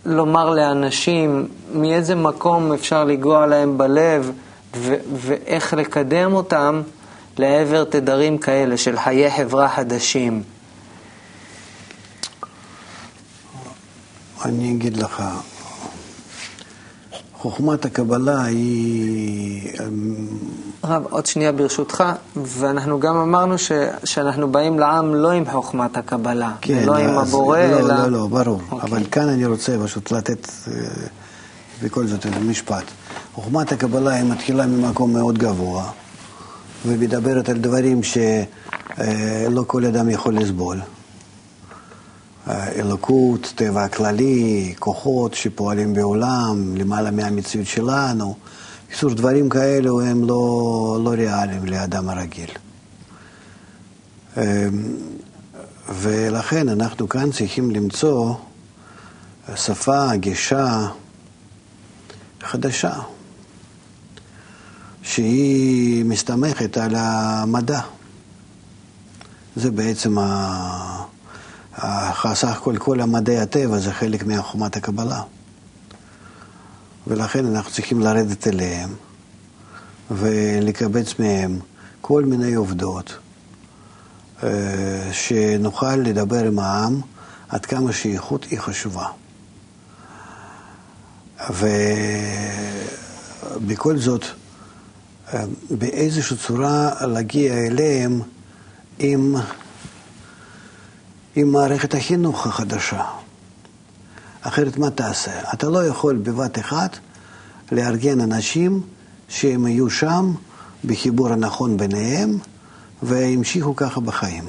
[0.04, 1.48] לומר לאנשים?
[1.74, 4.32] מאיזה מקום אפשר לגוע להם בלב?
[4.76, 6.82] ו- ואיך לקדם אותם
[7.38, 10.42] לעבר תדרים כאלה של חיי חברה חדשים.
[14.44, 15.22] אני אגיד לך,
[17.44, 19.72] חוכמת הקבלה היא...
[19.80, 20.26] אמ,
[20.84, 22.04] רב, עוד שנייה ברשותך,
[22.36, 23.72] ואנחנו גם אמרנו ש,
[24.04, 27.94] שאנחנו באים לעם לא עם חוכמת הקבלה, כן, לא עם הבורא, לא, אלא...
[27.98, 28.60] לא, לא, ברור.
[28.70, 28.90] אוקיי.
[28.90, 30.72] אבל כאן אני רוצה פשוט לתת אה,
[31.82, 32.84] בכל זאת איזה משפט.
[33.34, 35.90] חוכמת הקבלה היא מתחילה ממקום מאוד גבוה,
[36.86, 40.80] ומדברת על דברים שלא כל אדם יכול לסבול.
[42.48, 48.36] אלוקות, טבע הכללי, כוחות שפועלים בעולם, למעלה מהמציאות שלנו,
[48.88, 52.50] בקיצור, דברים כאלו הם לא, לא ריאליים לאדם הרגיל.
[54.36, 54.42] אמ,
[55.88, 58.34] ולכן אנחנו כאן צריכים למצוא
[59.56, 60.86] שפה, גישה
[62.42, 62.92] חדשה,
[65.02, 67.80] שהיא מסתמכת על המדע.
[69.56, 70.16] זה בעצם
[72.34, 75.22] סך הכל כל המדעי הטבע זה חלק מחומת הקבלה.
[77.06, 78.94] ולכן אנחנו צריכים לרדת אליהם
[80.10, 81.58] ולקבץ מהם
[82.00, 83.16] כל מיני עובדות,
[84.42, 84.48] אה,
[85.12, 87.00] שנוכל לדבר עם העם
[87.48, 89.06] עד כמה שאיכות היא חשובה.
[93.60, 94.24] ובכל זאת,
[95.34, 98.20] אה, באיזושהי צורה להגיע אליהם
[98.98, 99.34] עם,
[101.36, 103.04] עם מערכת החינוך החדשה.
[104.40, 105.52] אחרת מה תעשה?
[105.54, 106.98] אתה לא יכול בבת אחת
[107.72, 108.82] לארגן אנשים
[109.28, 110.32] שהם יהיו שם
[110.84, 112.38] בחיבור הנכון ביניהם
[113.02, 114.44] והמשיכו ככה בחיים.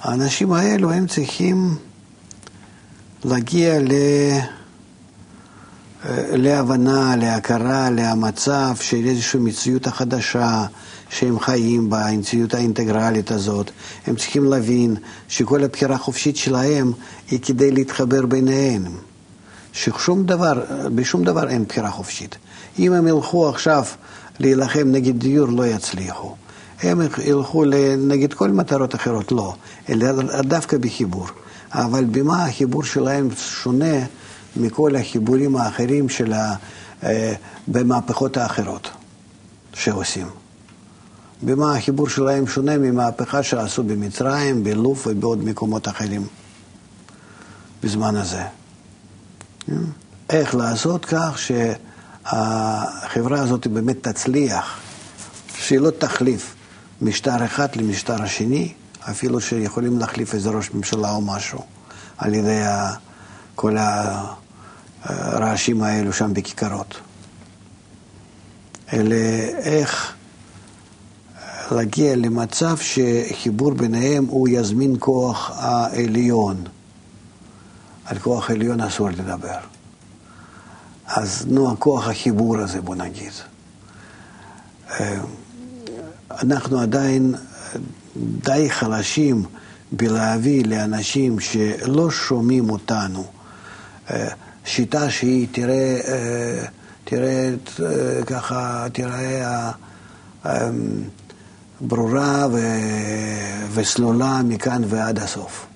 [0.00, 1.76] האנשים האלו הם צריכים
[3.24, 3.92] להגיע ל...
[6.32, 10.66] להבנה, להכרה, להמצב של איזושהי מציאות החדשה
[11.14, 12.06] שהם חיים בה,
[12.52, 13.70] האינטגרלית הזאת.
[14.06, 14.96] הם צריכים להבין
[15.28, 16.92] שכל הבחירה החופשית שלהם
[17.30, 18.84] היא כדי להתחבר ביניהם.
[19.72, 22.36] ששום דבר, בשום דבר אין בחירה חופשית.
[22.78, 23.84] אם הם ילכו עכשיו
[24.40, 26.34] להילחם נגד דיור, לא יצליחו.
[26.82, 27.64] הם ילכו
[27.98, 29.54] נגד כל מטרות אחרות, לא,
[29.88, 31.26] אלא דווקא בחיבור.
[31.72, 34.04] אבל במה החיבור שלהם שונה
[34.56, 36.54] מכל החיבורים האחרים של ה...
[37.04, 37.34] אה,
[37.68, 38.90] במהפכות האחרות
[39.74, 40.43] שעושים.
[41.44, 46.26] במה החיבור שלהם שונה ממהפכה שעשו במצרים, בלוב ובעוד מקומות אחרים
[47.82, 48.42] בזמן הזה.
[50.30, 51.38] איך לעשות כך
[52.24, 54.80] שהחברה הזאת באמת תצליח,
[55.56, 56.54] שהיא לא תחליף
[57.02, 58.72] משטר אחד למשטר השני,
[59.10, 61.58] אפילו שיכולים להחליף איזה ראש ממשלה או משהו,
[62.18, 62.62] על ידי
[63.54, 63.76] כל
[65.02, 66.94] הרעשים האלו שם בכיכרות.
[68.92, 69.16] אלא
[69.56, 70.14] איך
[71.72, 76.64] להגיע למצב שחיבור ביניהם הוא יזמין כוח העליון.
[78.04, 79.58] על כוח עליון אסור לדבר.
[81.06, 83.32] אז נו, הכוח החיבור הזה, בוא נגיד.
[84.90, 85.16] אה,
[86.30, 87.34] אנחנו עדיין
[88.16, 89.44] די חלשים
[89.92, 93.24] בלהביא לאנשים שלא שומעים אותנו
[94.10, 94.28] אה,
[94.64, 96.64] שיטה שהיא תראה, אה,
[97.04, 97.50] תראה
[98.26, 99.70] ככה, תראה
[101.80, 102.46] ברורה
[103.74, 105.66] וסלולה מכאן ועד הסוף.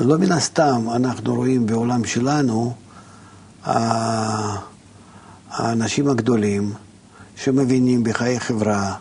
[0.00, 2.74] לא מן הסתם אנחנו רואים בעולם שלנו
[5.50, 6.72] האנשים הגדולים
[7.36, 8.94] שמבינים בחיי חברה,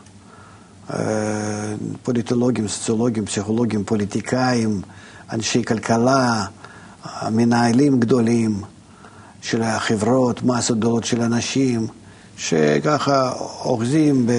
[0.94, 4.82] אה, פוליטולוגים, סוציולוגים, פסיכולוגים, פוליטיקאים,
[5.32, 6.46] אנשי כלכלה,
[7.32, 8.62] מנהלים גדולים
[9.42, 11.88] של החברות, מסות גדולות של אנשים,
[12.38, 13.34] שככה
[13.66, 14.32] אוחזים ב...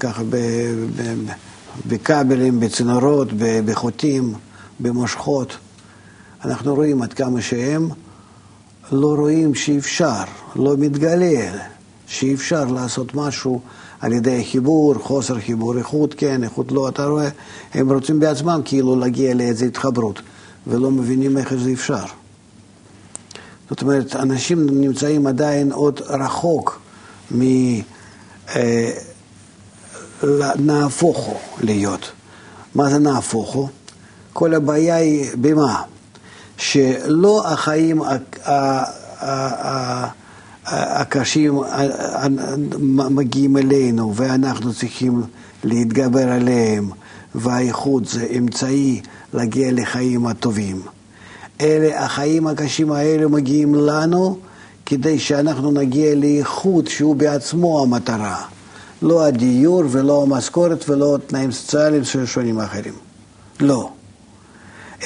[0.00, 0.36] ככה ב...
[0.96, 1.14] ב...
[1.88, 3.28] בכבלים, בצינורות,
[3.64, 4.34] בחוטים,
[4.80, 5.56] במושכות.
[6.44, 7.88] אנחנו רואים עד כמה שהם
[8.92, 10.24] לא רואים שאפשר,
[10.56, 11.52] לא מתגלה
[12.06, 13.60] שאפשר לעשות משהו
[14.00, 17.28] על ידי חיבור, חוסר חיבור, איכות כן, איכות לא, אתה רואה,
[17.74, 20.20] הם רוצים בעצמם כאילו להגיע לאיזו התחברות,
[20.66, 22.04] ולא מבינים איך זה אפשר.
[23.70, 26.80] זאת אומרת, אנשים נמצאים עדיין עוד רחוק
[27.34, 27.42] מ...
[28.56, 28.90] אה,
[30.58, 32.12] נהפוך הוא להיות.
[32.74, 33.68] מה זה נהפוך הוא?
[34.32, 35.82] כל הבעיה היא במה?
[36.58, 38.02] שלא החיים
[40.66, 41.60] הקשים
[43.10, 45.22] מגיעים אלינו ואנחנו צריכים
[45.64, 46.90] להתגבר עליהם
[47.34, 49.00] והאיכות זה אמצעי
[49.34, 50.82] להגיע לחיים הטובים.
[51.60, 54.38] אלה, החיים הקשים האלה מגיעים לנו
[54.86, 58.44] כדי שאנחנו נגיע לאיכות שהוא בעצמו המטרה.
[59.02, 62.94] לא הדיור ולא המשכורת ולא תנאים סוציאליים שונים אחרים.
[63.60, 63.90] לא.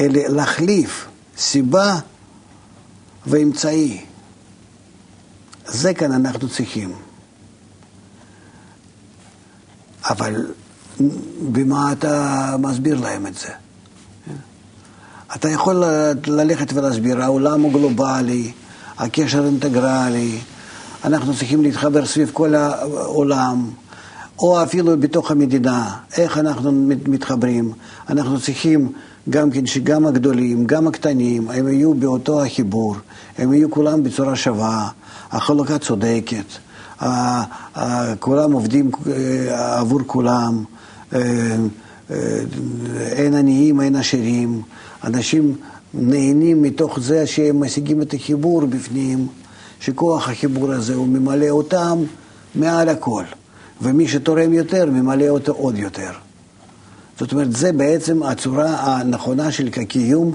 [0.00, 1.08] אלא להחליף
[1.38, 1.98] סיבה
[3.26, 4.04] ואמצעי.
[5.66, 6.92] זה כאן אנחנו צריכים.
[10.04, 10.46] אבל
[11.52, 13.48] במה אתה מסביר להם את זה?
[15.34, 15.84] אתה יכול
[16.26, 18.52] ללכת ולהסביר, העולם הוא גלובלי,
[18.98, 20.38] הקשר אינטגרלי,
[21.04, 23.70] אנחנו צריכים להתחבר סביב כל העולם,
[24.38, 26.72] או אפילו בתוך המדינה, איך אנחנו
[27.06, 27.72] מתחברים.
[28.08, 28.92] אנחנו צריכים
[29.30, 32.96] גם כן שגם הגדולים, גם הקטנים, הם יהיו באותו החיבור,
[33.38, 34.88] הם יהיו כולם בצורה שווה,
[35.30, 36.44] החלוקה צודקת,
[38.20, 40.64] כולם עובדים אה, עבור כולם,
[41.14, 41.20] אה,
[42.10, 42.16] אה,
[42.96, 44.62] אין עניים, אין עשירים,
[45.04, 45.56] אנשים
[45.94, 49.26] נהנים מתוך זה שהם משיגים את החיבור בפנים,
[49.80, 51.98] שכוח החיבור הזה הוא ממלא אותם
[52.54, 53.24] מעל הכל,
[53.80, 56.10] ומי שתורם יותר ממלא אותו עוד יותר.
[57.18, 60.34] זאת אומרת, זה בעצם הצורה הנכונה של קיום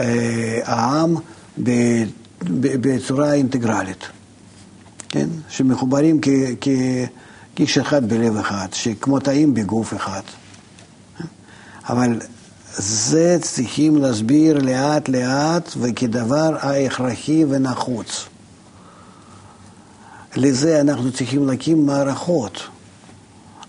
[0.00, 1.14] אה, העם
[2.60, 4.04] בצורה אינטגרלית,
[5.08, 5.28] כן?
[5.48, 6.20] שמחוברים
[7.56, 10.20] כאיש אחד בלב אחד, שכמו תאים בגוף אחד.
[11.88, 12.20] אבל
[12.76, 18.26] זה צריכים להסביר לאט לאט וכדבר ההכרחי ונחוץ.
[20.36, 22.62] לזה אנחנו צריכים להקים מערכות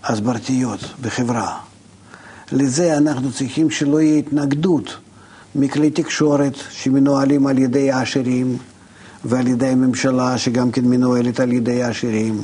[0.04, 1.58] הסברתיות בחברה.
[2.52, 4.96] לזה אנחנו צריכים שלא יהיה התנגדות
[5.54, 8.58] מכלי תקשורת שמנוהלים על ידי העשירים
[9.24, 12.42] ועל ידי הממשלה שגם כן מנוהלת על ידי העשירים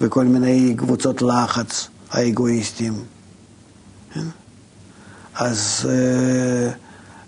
[0.00, 3.17] וכל מיני קבוצות לחץ האגואיסטים.
[5.38, 5.88] אז uh,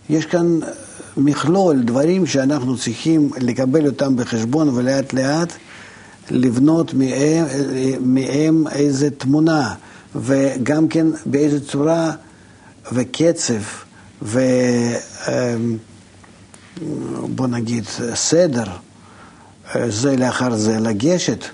[0.09, 0.59] יש כאן
[1.17, 5.53] מכלול דברים שאנחנו צריכים לקבל אותם בחשבון ולאט לאט
[6.31, 7.47] לבנות מהם,
[8.01, 9.75] מהם איזה תמונה.
[10.15, 12.13] וגם כן באיזה צורה
[12.93, 13.63] וקצב
[14.23, 14.47] ובוא
[17.45, 17.85] אמ, נגיד
[18.15, 18.67] סדר
[19.89, 21.45] זה לאחר זה לגשת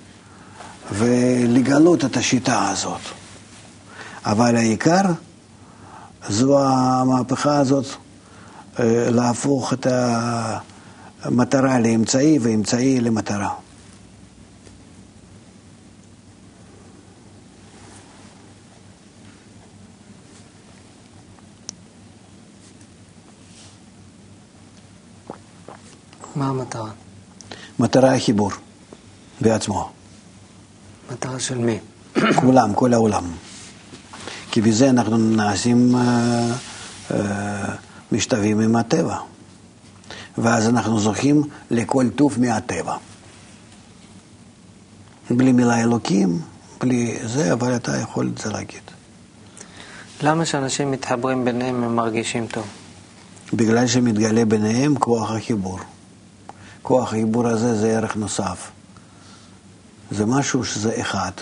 [0.92, 3.00] ולגלות את השיטה הזאת.
[4.24, 5.02] אבל העיקר
[6.28, 7.86] זו המהפכה הזאת
[8.78, 9.86] אה, להפוך את
[11.22, 13.54] המטרה לאמצעי ואמצעי למטרה.
[26.36, 26.90] מה המטרה?
[27.78, 28.50] מטרה החיבור
[29.40, 29.90] בעצמו.
[31.12, 31.78] מטרה של מי?
[32.40, 33.24] כולם, כל העולם.
[34.56, 36.52] כי בזה אנחנו נעשים אה,
[37.10, 37.74] אה,
[38.12, 39.16] משתווים עם הטבע.
[40.38, 42.96] ואז אנחנו זוכים לכל טוב מהטבע.
[45.30, 46.40] בלי מילה אלוקים,
[46.80, 48.80] בלי זה, אבל אתה יכול את זה להגיד.
[50.22, 52.66] למה שאנשים מתחברים ביניהם הם מרגישים טוב?
[53.52, 55.78] בגלל שמתגלה ביניהם כוח החיבור.
[56.82, 58.70] כוח העיבור הזה זה ערך נוסף.
[60.10, 61.32] זה משהו שזה אחד,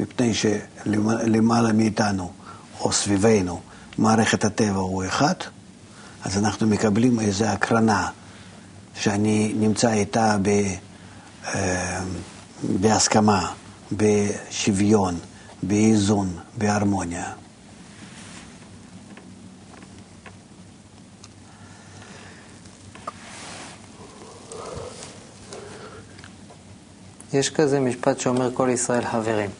[0.00, 2.32] מפני שלמעלה מאיתנו,
[2.80, 3.60] או סביבנו,
[3.98, 5.34] מערכת הטבע הוא אחד,
[6.24, 8.10] אז אנחנו מקבלים איזו הקרנה
[8.94, 10.48] שאני נמצא איתה ב,
[11.54, 12.00] אה,
[12.62, 13.52] בהסכמה,
[13.92, 15.18] בשוויון,
[15.62, 17.32] באיזון, בהרמוניה.
[27.32, 29.50] יש כזה משפט שאומר כל ישראל חברים.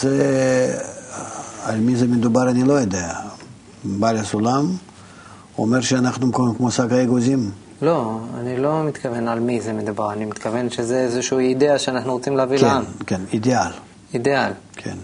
[0.00, 0.78] זה,
[1.64, 3.14] על מי זה מדובר אני לא יודע.
[3.84, 4.72] בעל הסולם
[5.58, 7.50] אומר שאנחנו כמו שק האגוזים.
[7.82, 12.36] לא, אני לא מתכוון על מי זה מדבר, אני מתכוון שזה איזושהי אידאה שאנחנו רוצים
[12.36, 12.84] להביא כן, לעם.
[13.06, 13.70] כן, אידיאל.
[14.14, 14.52] אידיאל.
[14.76, 14.96] כן.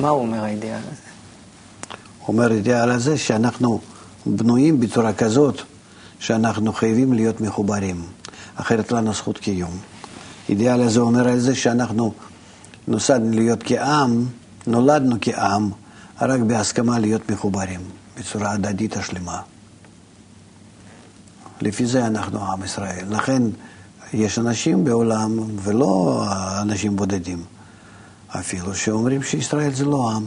[0.00, 1.00] מה הוא אומר האידיאל הזה?
[2.26, 3.80] הוא אומר אידיאל הזה שאנחנו
[4.26, 5.62] בנויים בצורה כזאת
[6.18, 8.02] שאנחנו חייבים להיות מחוברים.
[8.56, 9.78] אחרת לנו זכות קיום.
[10.48, 12.12] אידיאל הזה אומר על זה שאנחנו
[12.88, 14.26] נוסדנו להיות כעם,
[14.66, 15.70] נולדנו כעם,
[16.20, 17.80] רק בהסכמה להיות מחוברים,
[18.18, 19.40] בצורה הדדית השלמה.
[21.60, 23.04] לפי זה אנחנו עם ישראל.
[23.08, 23.42] לכן
[24.12, 26.24] יש אנשים בעולם, ולא
[26.62, 27.44] אנשים בודדים
[28.28, 30.26] אפילו, שאומרים שישראל זה לא עם.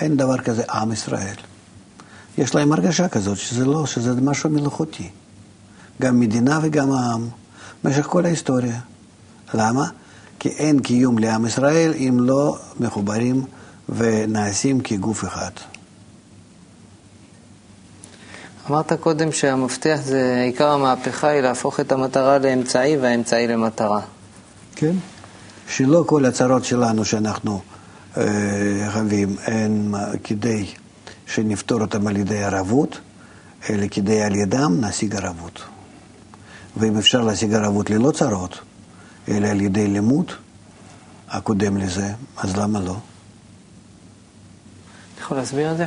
[0.00, 1.34] אין דבר כזה עם ישראל.
[2.38, 5.10] יש להם הרגשה כזאת שזה לא, שזה משהו מלאכותי.
[6.02, 7.28] גם מדינה וגם העם,
[7.84, 8.80] במשך כל ההיסטוריה.
[9.54, 9.88] למה?
[10.38, 13.44] כי אין קיום לעם ישראל אם לא מחוברים
[13.88, 15.50] ונעשים כגוף אחד.
[18.70, 24.00] אמרת קודם שהמפתח זה, עיקר המהפכה היא להפוך את המטרה לאמצעי והאמצעי למטרה.
[24.76, 24.92] כן.
[25.68, 27.60] שלא כל הצרות שלנו שאנחנו
[28.16, 28.24] אה,
[28.92, 30.66] חווים הן כדי
[31.26, 32.98] שנפתור אותם על ידי ערבות,
[33.70, 35.62] אלא כדי על ידם נשיג ערבות.
[36.76, 38.58] ואם אפשר להשיג ערבות ללא צרות,
[39.28, 40.32] אלא על ידי לימוד
[41.28, 42.96] הקודם לזה, אז למה לא?
[45.14, 45.86] אתה יכול להסביר את זה?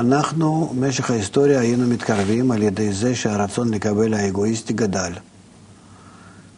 [0.00, 5.12] אנחנו, במשך ההיסטוריה, היינו מתקרבים על ידי זה שהרצון לקבל האגואיסטי גדל.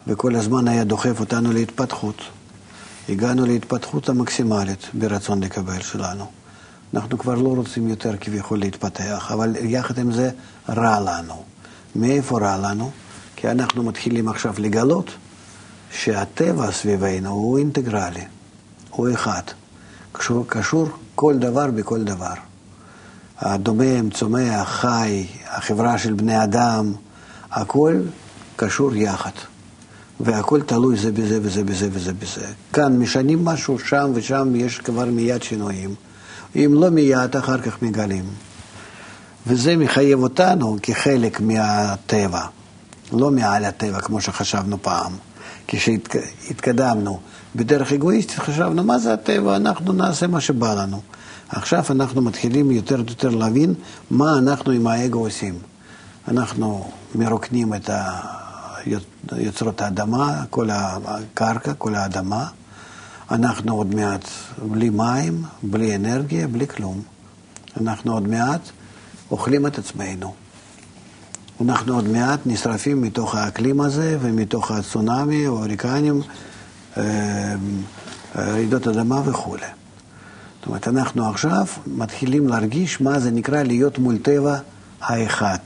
[0.07, 2.21] וכל הזמן היה דוחף אותנו להתפתחות.
[3.09, 6.25] הגענו להתפתחות המקסימלית ברצון לקבל שלנו.
[6.93, 10.29] אנחנו כבר לא רוצים יותר כביכול להתפתח, אבל יחד עם זה
[10.69, 11.43] רע לנו.
[11.95, 12.91] מאיפה רע לנו?
[13.43, 15.11] כי אנחנו מתחילים עכשיו לגלות
[15.91, 18.23] שהטבע סביבנו הוא אינטגרלי,
[18.89, 19.41] הוא אחד.
[20.11, 22.33] קשור, קשור כל דבר בכל דבר.
[23.39, 26.93] הדומם, צומח, חי, החברה של בני אדם,
[27.51, 28.01] הכל
[28.55, 29.31] קשור יחד.
[30.19, 32.47] והכל תלוי זה בזה וזה בזה וזה בזה.
[32.73, 35.95] כאן משנים משהו, שם ושם יש כבר מיד שינויים.
[36.55, 38.25] אם לא מיד, אחר כך מגלים.
[39.47, 42.45] וזה מחייב אותנו כחלק מהטבע,
[43.19, 45.11] לא מעל הטבע כמו שחשבנו פעם.
[45.67, 47.19] כשהתקדמנו
[47.55, 51.01] בדרך אגואיסטית חשבנו מה זה הטבע, אנחנו נעשה מה שבא לנו.
[51.49, 53.73] עכשיו אנחנו מתחילים יותר ויותר להבין
[54.11, 55.59] מה אנחנו עם האגו עושים.
[56.27, 57.89] אנחנו מרוקנים את
[59.37, 62.47] יוצרות האדמה, כל הקרקע, כל האדמה.
[63.31, 64.27] אנחנו עוד מעט
[64.63, 67.01] בלי מים, בלי אנרגיה, בלי כלום.
[67.81, 68.61] אנחנו עוד מעט
[69.31, 70.33] אוכלים את עצמנו.
[71.63, 76.21] אנחנו עוד מעט נשרפים מתוך האקלים הזה ומתוך הצונאמי, ההוריקנים,
[76.97, 77.55] אה, אה,
[78.35, 79.61] רעידות אדמה וכולי.
[80.59, 84.57] זאת אומרת, אנחנו עכשיו מתחילים להרגיש מה זה נקרא להיות מול טבע
[85.01, 85.57] האחד.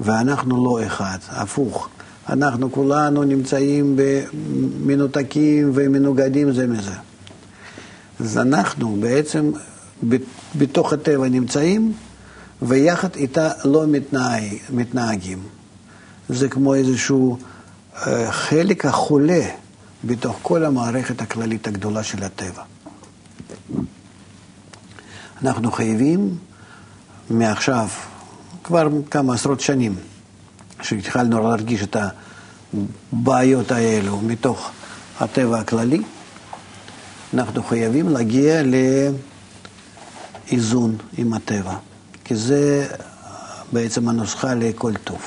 [0.00, 1.88] ואנחנו לא אחד, הפוך.
[2.28, 6.94] אנחנו כולנו נמצאים במנותקים ומנוגדים זה מזה.
[8.20, 9.50] אז אנחנו בעצם
[10.58, 11.92] בתוך הטבע נמצאים,
[12.62, 15.42] ויחד איתה לא מתנהג, מתנהגים.
[16.28, 17.38] זה כמו איזשהו
[18.06, 19.42] אה, חלק החולה
[20.04, 22.62] בתוך כל המערכת הכללית הגדולה של הטבע.
[25.42, 26.38] אנחנו חייבים
[27.30, 27.88] מעכשיו,
[28.64, 29.96] כבר כמה עשרות שנים,
[30.82, 31.96] שהתחלנו להרגיש את
[33.12, 34.70] הבעיות האלו מתוך
[35.20, 36.02] הטבע הכללי,
[37.34, 38.62] אנחנו חייבים להגיע
[40.50, 41.76] לאיזון עם הטבע,
[42.28, 42.86] כי זה
[43.72, 45.20] בעצם הנוסחה לכל טוב.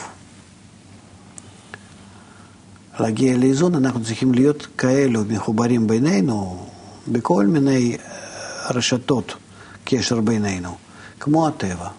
[2.99, 6.68] להגיע לאיזון אנחנו צריכים להיות כאלו מחוברים בינינו
[7.08, 7.97] בכל מיני
[8.70, 9.34] רשתות
[9.86, 10.76] קשר בינינו,
[11.20, 11.89] כמו הטבע.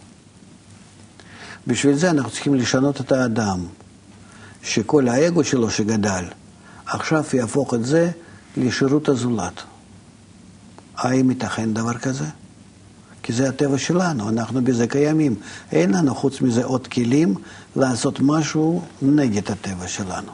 [1.66, 3.66] בשביל זה אנחנו צריכים לשנות את האדם,
[4.62, 6.24] שכל האגו שלו שגדל,
[6.86, 8.10] עכשיו יהפוך את זה
[8.56, 9.62] לשירות הזולת.
[10.96, 12.26] האם ייתכן דבר כזה?
[13.22, 15.34] כי זה הטבע שלנו, אנחנו בזה קיימים.
[15.72, 17.34] אין לנו חוץ מזה עוד כלים
[17.76, 20.32] לעשות משהו נגד הטבע שלנו.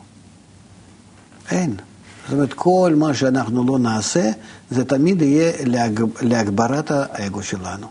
[1.50, 1.76] אין.
[2.24, 4.30] זאת אומרת, כל מה שאנחנו לא נעשה,
[4.70, 6.04] זה תמיד יהיה להג...
[6.20, 7.86] להגברת האגו שלנו.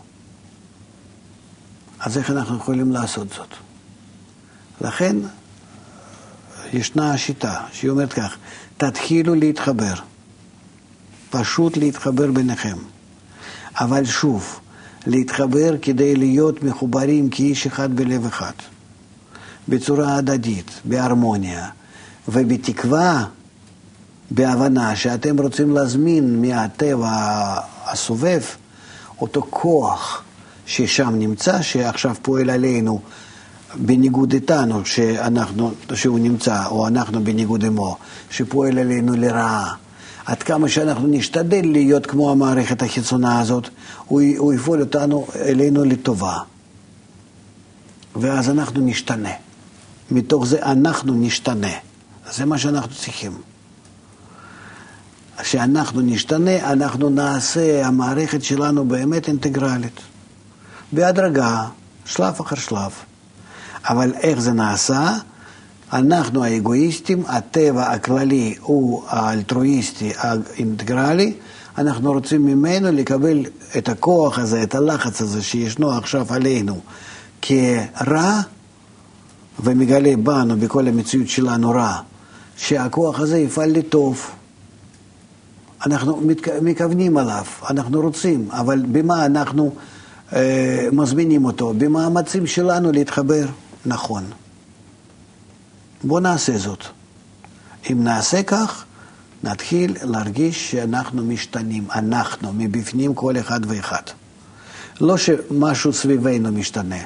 [2.00, 3.54] אז איך אנחנו יכולים לעשות זאת?
[4.80, 5.16] לכן,
[6.72, 8.36] ישנה השיטה שהיא אומרת כך,
[8.76, 9.94] תתחילו להתחבר.
[11.30, 12.76] פשוט להתחבר ביניכם.
[13.80, 14.60] אבל שוב,
[15.06, 18.52] להתחבר כדי להיות מחוברים כאיש אחד בלב אחד.
[19.68, 21.68] בצורה הדדית, בהרמוניה,
[22.28, 23.24] ובתקווה
[24.30, 27.10] בהבנה שאתם רוצים להזמין מהטבע
[27.86, 28.40] הסובב
[29.20, 30.22] אותו כוח
[30.66, 33.00] ששם נמצא, שעכשיו פועל עלינו
[33.74, 37.96] בניגוד איתנו, שאנחנו, שהוא נמצא, או אנחנו בניגוד עמו,
[38.30, 39.74] שפועל עלינו לרעה.
[40.28, 43.68] עד כמה שאנחנו נשתדל להיות כמו המערכת החיצונה הזאת,
[44.06, 46.38] הוא, הוא יפעול אותנו אלינו לטובה.
[48.16, 49.32] ואז אנחנו נשתנה.
[50.10, 51.72] מתוך זה אנחנו נשתנה.
[52.32, 53.32] זה מה שאנחנו צריכים.
[55.42, 60.00] שאנחנו נשתנה, אנחנו נעשה, המערכת שלנו באמת אינטגרלית.
[60.92, 61.64] בהדרגה,
[62.04, 62.92] שלב אחר שלב.
[63.84, 65.16] אבל איך זה נעשה?
[65.92, 71.32] אנחנו האגואיסטים, הטבע הכללי הוא האלטרואיסטי האינטגרלי,
[71.78, 73.44] אנחנו רוצים ממנו לקבל
[73.78, 76.80] את הכוח הזה, את הלחץ הזה שישנו עכשיו עלינו
[77.42, 78.40] כרע,
[79.60, 82.00] ומגלה בנו, בכל המציאות שלנו רע,
[82.56, 84.26] שהכוח הזה יפעל לטוב.
[85.86, 86.20] אנחנו
[86.62, 89.70] מכוונים עליו, אנחנו רוצים, אבל במה אנחנו
[90.32, 91.74] אה, מזמינים אותו?
[91.78, 93.44] במאמצים שלנו להתחבר
[93.86, 94.24] נכון.
[96.04, 96.84] בואו נעשה זאת.
[97.92, 98.84] אם נעשה כך,
[99.44, 104.02] נתחיל להרגיש שאנחנו משתנים, אנחנו, מבפנים כל אחד ואחד.
[105.00, 106.96] לא שמשהו סביבנו משתנה.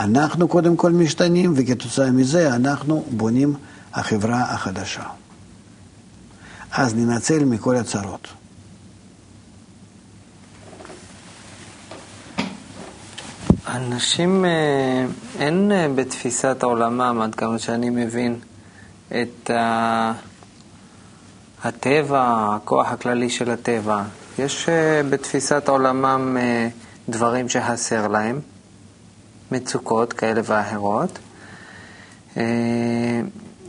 [0.00, 3.54] אנחנו קודם כל משתנים, וכתוצאה מזה אנחנו בונים
[3.94, 5.04] החברה החדשה.
[6.72, 8.28] אז ננצל מכל הצרות.
[13.68, 15.04] אנשים, אה,
[15.38, 18.36] אין אה, בתפיסת עולמם, עד כמה שאני מבין,
[19.08, 20.12] את ה...
[21.64, 24.02] הטבע, הכוח הכללי של הטבע.
[24.38, 26.36] יש uh, בתפיסת עולמם
[27.08, 28.40] דברים שחסר להם,
[29.52, 31.18] מצוקות כאלה ואחרות,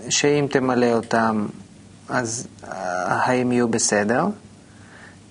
[0.10, 1.46] שאם תמלא אותם,
[2.10, 2.48] אז
[3.08, 4.26] החיים יהיו בסדר.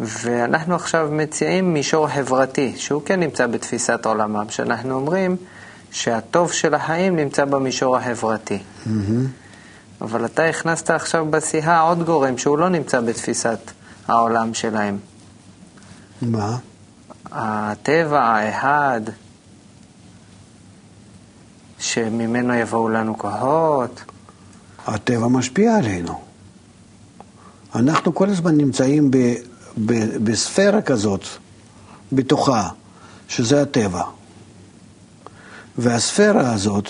[0.03, 5.37] ואנחנו עכשיו מציעים מישור חברתי, שהוא כן נמצא בתפיסת עולמם, שאנחנו אומרים
[5.91, 8.59] שהטוב של החיים נמצא במישור החברתי.
[8.59, 8.91] Mm-hmm.
[10.01, 13.59] אבל אתה הכנסת עכשיו בשיחה עוד גורם שהוא לא נמצא בתפיסת
[14.09, 14.99] העולם שלהם.
[16.23, 16.57] מה?
[17.33, 19.01] הטבע האחד,
[21.79, 24.01] שממנו יבואו לנו כוחות.
[24.87, 26.21] הטבע משפיע עלינו.
[27.75, 29.35] אנחנו כל הזמן נמצאים ב, ב,
[30.25, 31.25] בספירה כזאת,
[32.13, 32.69] בתוכה,
[33.29, 34.03] שזה הטבע.
[35.79, 36.89] והספירה הזאת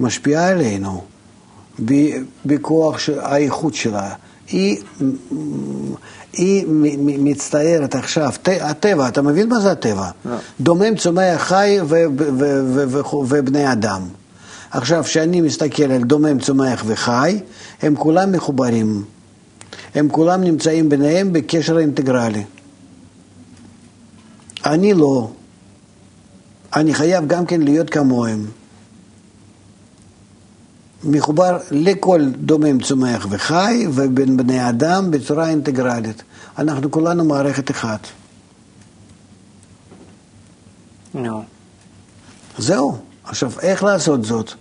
[0.00, 1.04] משפיעה עלינו.
[2.46, 4.14] בכוח האיכות שלה.
[4.48, 4.82] היא,
[6.32, 6.64] היא
[6.98, 10.10] מצטיירת עכשיו, הטבע, אתה מבין מה זה הטבע?
[10.24, 10.36] לא.
[10.60, 12.04] דומם, צומח, חי ו, ו,
[12.38, 14.02] ו, ו, ו, ובני אדם.
[14.70, 17.40] עכשיו, כשאני מסתכל על דומם, צומח וחי,
[17.82, 19.04] הם כולם מחוברים.
[19.94, 22.44] הם כולם נמצאים ביניהם בקשר אינטגרלי.
[24.66, 25.30] אני לא.
[26.76, 28.46] אני חייב גם כן להיות כמוהם.
[31.04, 36.22] מחובר לכל דומם, צומח וחי, ובין בני אדם בצורה אינטגרלית.
[36.58, 38.06] אנחנו כולנו מערכת אחת.
[41.14, 41.18] No.
[42.58, 42.98] זהו.
[43.24, 44.52] עכשיו, איך לעשות זאת?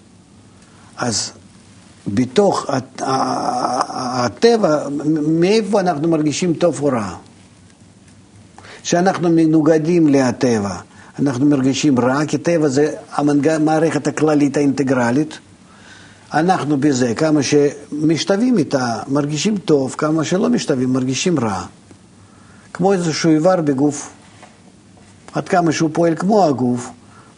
[0.98, 1.32] אז
[2.08, 2.66] בתוך
[3.00, 4.88] הטבע,
[5.28, 7.16] מאיפה אנחנו מרגישים טוב או רע?
[8.84, 10.76] שאנחנו מנוגדים לטבע,
[11.20, 15.40] אנחנו מרגישים רע, כי טבע זה המערכת הכללית האינטגרלית.
[16.34, 21.66] אנחנו בזה, כמה שמשתווים איתה, מרגישים טוב, כמה שלא משתווים, מרגישים רע.
[22.74, 24.10] כמו איזשהו איבר בגוף.
[25.34, 26.90] עד כמה שהוא פועל כמו הגוף,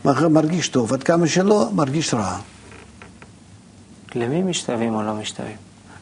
[0.06, 2.38] מרגיש טוב, עד כמה שלא, מרגיש רע.
[4.16, 5.56] למי משתווים או לא משתווים?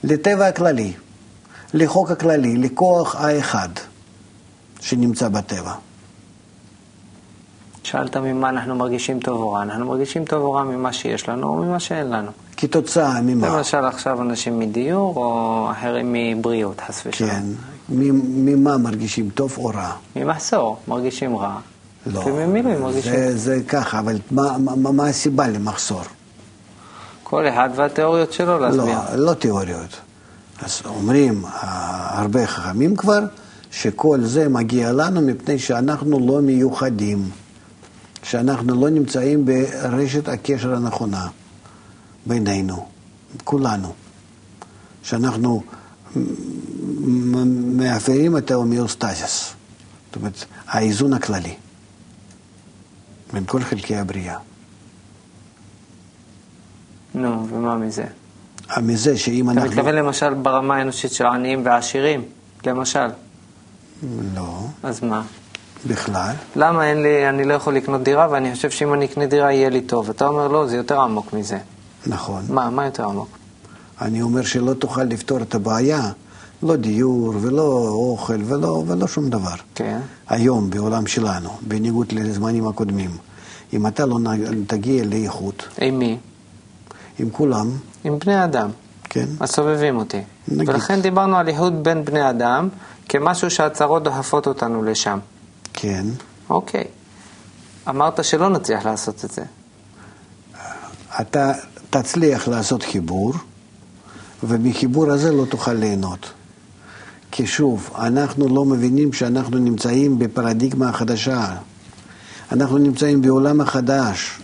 [0.04, 0.94] לטבע הכללי,
[1.74, 3.70] לחוק הכללי, לכוח האחד
[4.80, 5.74] שנמצא בטבע.
[7.84, 9.62] שאלת ממה אנחנו מרגישים טוב או רע.
[9.62, 12.32] אנחנו מרגישים טוב או רע ממה שיש לנו או ממה שאין לנו.
[12.58, 13.58] כתוצאה ממה?
[13.58, 17.30] למשל עכשיו אנשים מדיור או אחרים מבריאות, חס ושלום.
[17.30, 17.44] כן.
[17.90, 19.92] ממה מרגישים טוב או רע?
[20.16, 21.60] ממחסור, מרגישים רע.
[22.08, 22.20] לא.
[22.20, 23.12] וממילואים מרגישים...
[23.12, 26.02] זה, זה ככה, אבל מה, מה, מה הסיבה למחסור?
[27.30, 28.86] כל אחד והתיאוריות שלו להסביר.
[28.86, 30.00] לא, לא תיאוריות.
[30.62, 33.20] אז אומרים הרבה חכמים כבר,
[33.72, 37.30] שכל זה מגיע לנו מפני שאנחנו לא מיוחדים.
[38.24, 41.28] שאנחנו לא נמצאים ברשת הקשר הנכונה
[42.26, 42.86] בינינו,
[43.44, 43.94] כולנו.
[45.04, 45.64] שאנחנו
[47.78, 49.54] מאפיינים את ההומיוסטזיס,
[50.08, 51.56] זאת אומרת, האיזון הכללי
[53.34, 54.38] בין כל חלקי הבריאה.
[57.18, 58.06] נו, ומה מזה?
[58.82, 59.66] מזה שאם אנחנו...
[59.66, 62.22] אתה מתכוון למשל ברמה האנושית של עניים ועשירים,
[62.66, 63.08] למשל?
[64.36, 64.60] לא.
[64.84, 65.22] אז מה?
[65.88, 66.34] בכלל.
[66.56, 69.70] למה אין לי, אני לא יכול לקנות דירה ואני חושב שאם אני אקנה דירה יהיה
[69.70, 70.10] לי טוב.
[70.10, 71.58] אתה אומר לא, זה יותר עמוק מזה.
[72.08, 72.42] נכון.
[72.50, 73.38] מה, מה יותר עמוק?
[74.02, 76.12] אני אומר שלא תוכל לפתור את הבעיה,
[76.64, 79.56] לא דיור ולא אוכל ולא, ולא שום דבר.
[79.76, 80.00] כן.
[80.30, 83.12] היום בעולם שלנו, בניגוד לזמנים הקודמים,
[83.74, 84.18] אם אתה לא
[84.68, 85.68] תגיע לאיכות.
[85.82, 86.18] עם מי?
[87.20, 87.72] עם כולם.
[88.04, 88.70] עם בני אדם.
[89.04, 89.26] כן.
[89.40, 90.22] הסובבים אותי.
[90.48, 90.70] נגיד.
[90.70, 92.70] ולכן דיברנו על איכות בין בני אדם
[93.10, 95.20] כמשהו שהצהרות דוחפות אותנו לשם.
[95.74, 96.06] כן.
[96.50, 96.84] אוקיי.
[97.90, 99.44] אמרת שלא נצליח לעשות את זה.
[101.22, 101.52] אתה
[101.90, 103.34] תצליח לעשות חיבור,
[104.44, 106.32] ומחיבור הזה לא תוכל ליהנות.
[107.32, 111.56] כי שוב, אנחנו לא מבינים שאנחנו נמצאים בפרדיגמה החדשה.
[112.52, 114.40] אנחנו נמצאים בעולם החדש.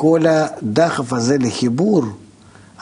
[0.00, 2.02] כל הדחף הזה לחיבור,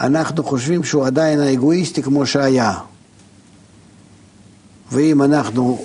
[0.00, 2.74] אנחנו חושבים שהוא עדיין האגואיסטי כמו שהיה.
[4.92, 5.78] ואם אנחנו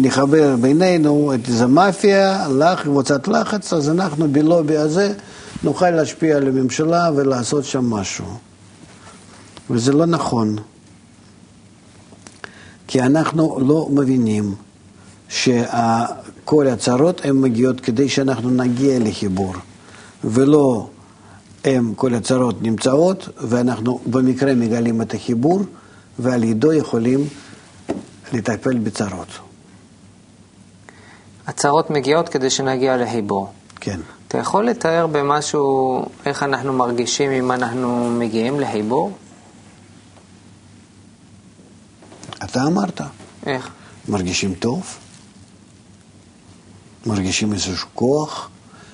[0.00, 5.14] נחבר בינינו את איזה מאפיה, לח, קבוצת לחץ, אז אנחנו בלובי הזה
[5.62, 8.26] נוכל להשפיע על הממשלה ולעשות שם משהו.
[9.70, 10.56] וזה לא נכון,
[12.86, 14.54] כי אנחנו לא מבינים
[15.28, 19.54] שכל הצהרות הן מגיעות כדי שאנחנו נגיע לחיבור,
[20.24, 20.88] ולא
[21.64, 25.60] הם, כל הצהרות נמצאות, ואנחנו במקרה מגלים את החיבור,
[26.18, 27.28] ועל ידו יכולים
[28.32, 29.28] לטפל בצרות.
[31.46, 33.52] הצהרות מגיעות כדי שנגיע לחיבור.
[33.80, 34.00] כן.
[34.28, 39.12] אתה יכול לתאר במשהו איך אנחנו מרגישים אם אנחנו מגיעים לחיבור?
[42.44, 43.00] אתה אמרת.
[43.46, 43.70] איך?
[44.08, 44.96] מרגישים טוב,
[47.06, 48.50] מרגישים איזשהו כוח,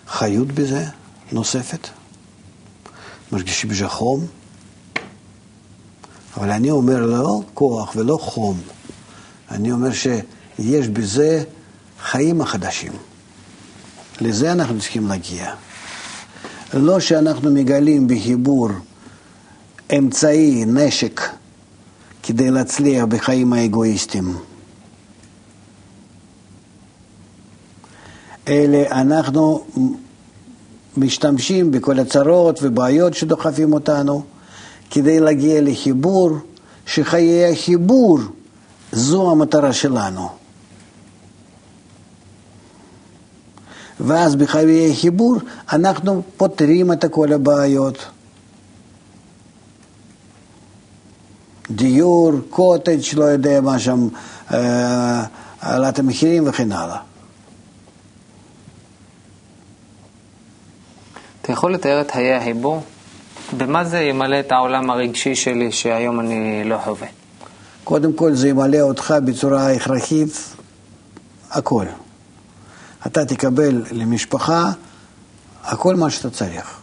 [0.08, 0.86] חיות בזה
[1.32, 1.88] נוספת,
[3.32, 4.26] מרגישים בזה חום,
[6.36, 8.60] אבל אני אומר לא כוח ולא חום,
[9.50, 11.44] אני אומר שיש בזה
[12.02, 12.92] חיים החדשים.
[14.20, 15.54] לזה אנחנו צריכים להגיע.
[16.74, 18.68] לא שאנחנו מגלים בחיבור
[19.98, 21.20] אמצעי, נשק,
[22.22, 24.36] כדי להצליח בחיים האגואיסטיים.
[28.48, 29.64] אלא אנחנו
[30.96, 34.22] משתמשים בכל הצרות ובעיות שדוחפים אותנו
[34.90, 36.30] כדי להגיע לחיבור,
[36.86, 38.18] שחיי החיבור
[38.92, 40.28] זו המטרה שלנו.
[44.00, 45.36] ואז בחיי החיבור
[45.72, 47.98] אנחנו פותרים את כל הבעיות.
[51.70, 54.08] דיור, קוטג', לא יודע מה שם,
[54.52, 55.24] אה,
[55.60, 57.11] העלאת המחירים וכן הלאה.
[61.42, 62.82] אתה יכול לתאר את חיי החיבור?
[63.56, 67.08] במה זה ימלא את העולם הרגשי שלי שהיום אני לא חווה?
[67.84, 70.54] קודם כל זה ימלא אותך בצורה הכרחית
[71.50, 71.86] הכל.
[73.06, 74.70] אתה תקבל למשפחה
[75.64, 76.80] הכל מה שאתה צריך.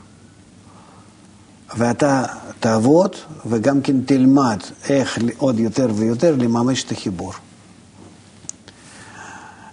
[1.78, 2.24] ואתה
[2.60, 7.34] תעבוד וגם כן תלמד איך עוד יותר ויותר לממש את החיבור.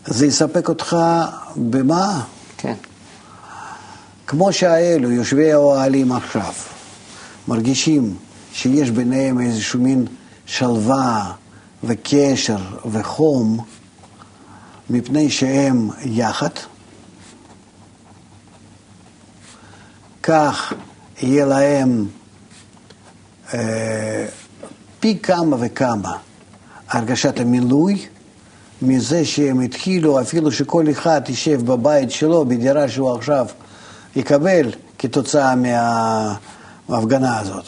[0.07, 0.97] זה יספק אותך
[1.57, 2.22] במה?
[4.27, 6.53] כמו שהאלו, יושבי האוהלים עכשיו,
[7.49, 8.16] מרגישים
[8.53, 10.07] שיש ביניהם איזשהו מין
[10.47, 11.33] שלווה
[11.85, 12.59] וקשר
[12.91, 13.64] וחום,
[14.91, 16.51] מפני שהם יחד,
[20.22, 20.72] כך
[21.22, 22.07] יהיה להם
[23.55, 24.27] אה,
[25.01, 26.16] פי כמה וכמה
[26.89, 28.07] הרגשת המילוי
[28.83, 33.47] מזה שהם התחילו, אפילו שכל אחד יישב בבית שלו, בדירה שהוא עכשיו
[34.17, 37.64] יקבל כתוצאה מההפגנה הזאת.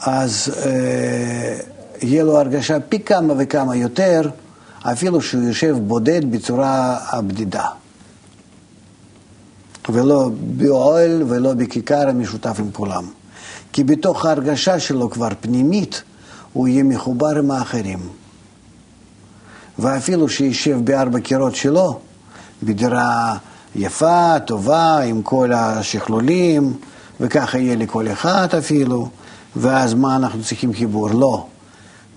[0.00, 1.58] אז אה,
[2.02, 4.30] יהיה לו הרגשה פי כמה וכמה יותר,
[4.82, 7.64] אפילו שהוא יושב בודד בצורה הבדידה.
[9.88, 13.04] ולא באוהל ולא בכיכר המשותף עם כולם.
[13.72, 16.02] כי בתוך ההרגשה שלו כבר פנימית,
[16.52, 17.98] הוא יהיה מחובר עם האחרים.
[19.78, 22.00] ואפילו שישב בארבע קירות שלו,
[22.62, 23.36] בדירה
[23.74, 26.76] יפה, טובה, עם כל השכלולים,
[27.20, 29.08] וככה יהיה לכל אחד אפילו,
[29.56, 31.10] ואז מה אנחנו צריכים חיבור?
[31.10, 31.46] לא.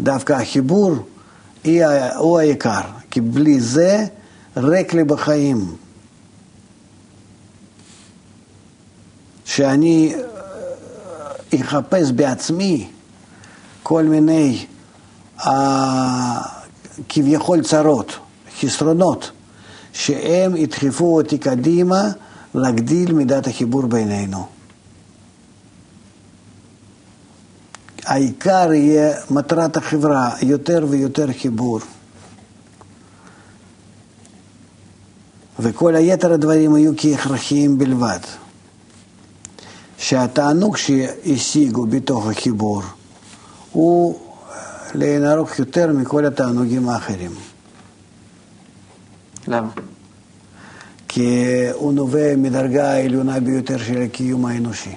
[0.02, 0.96] דווקא החיבור
[2.18, 2.82] הוא העיקר,
[3.12, 4.06] כי בלי זה
[4.58, 5.76] ריק לי בחיים.
[9.46, 10.16] שאני
[11.54, 12.88] אה, אחפש בעצמי
[13.84, 14.66] כל מיני
[15.39, 15.50] uh,
[17.10, 18.14] כביכול צרות,
[18.62, 19.32] חסרונות,
[19.94, 22.02] שהם ידחפו אותי קדימה
[22.56, 24.48] להגדיל מידת החיבור בינינו.
[28.06, 31.80] העיקר יהיה מטרת החברה, יותר ויותר חיבור.
[35.60, 38.20] וכל היתר הדברים יהיו כהכרחיים בלבד.
[39.98, 42.82] שהתענוג שהשיגו בתוך החיבור
[43.72, 44.20] הוא
[44.96, 47.32] לאין ארוך יותר מכל התענוגים האחרים.
[49.48, 49.70] למה?
[51.08, 54.96] כי הוא נובע מדרגה העליונה ביותר של הקיום האנושי.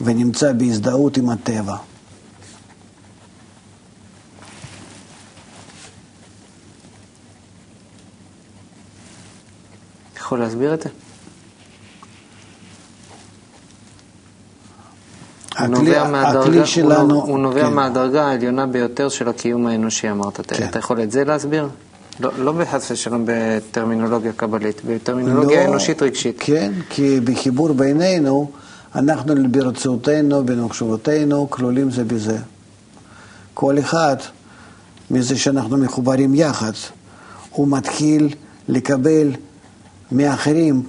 [0.00, 1.76] ונמצא בהזדהות עם הטבע.
[10.16, 10.88] יכול להסביר את זה?
[15.56, 17.22] הכלי, מהדרגה, הכלי שלנו...
[17.22, 17.72] הוא נובע כן.
[17.72, 20.40] מהדרגה העליונה ביותר של הקיום האנושי, אמרת.
[20.46, 20.66] כן.
[20.68, 21.68] אתה יכול את זה להסביר?
[22.20, 26.36] לא, לא בחס ושלום בטרמינולוגיה קבלית, בטרמינולוגיה לא, אנושית רגשית.
[26.38, 28.50] כן, כי בחיבור בינינו,
[28.94, 32.38] אנחנו ברצונותינו, במחשבותינו, כלולים זה בזה.
[33.54, 34.16] כל אחד,
[35.10, 36.72] מזה שאנחנו מחוברים יחד,
[37.50, 38.34] הוא מתחיל
[38.68, 39.30] לקבל
[40.12, 40.82] מאחרים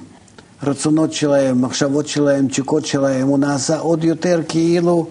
[0.63, 5.07] רצונות שלהם, מחשבות שלהם, תשוקות שלהם, הוא נעשה עוד יותר כאילו,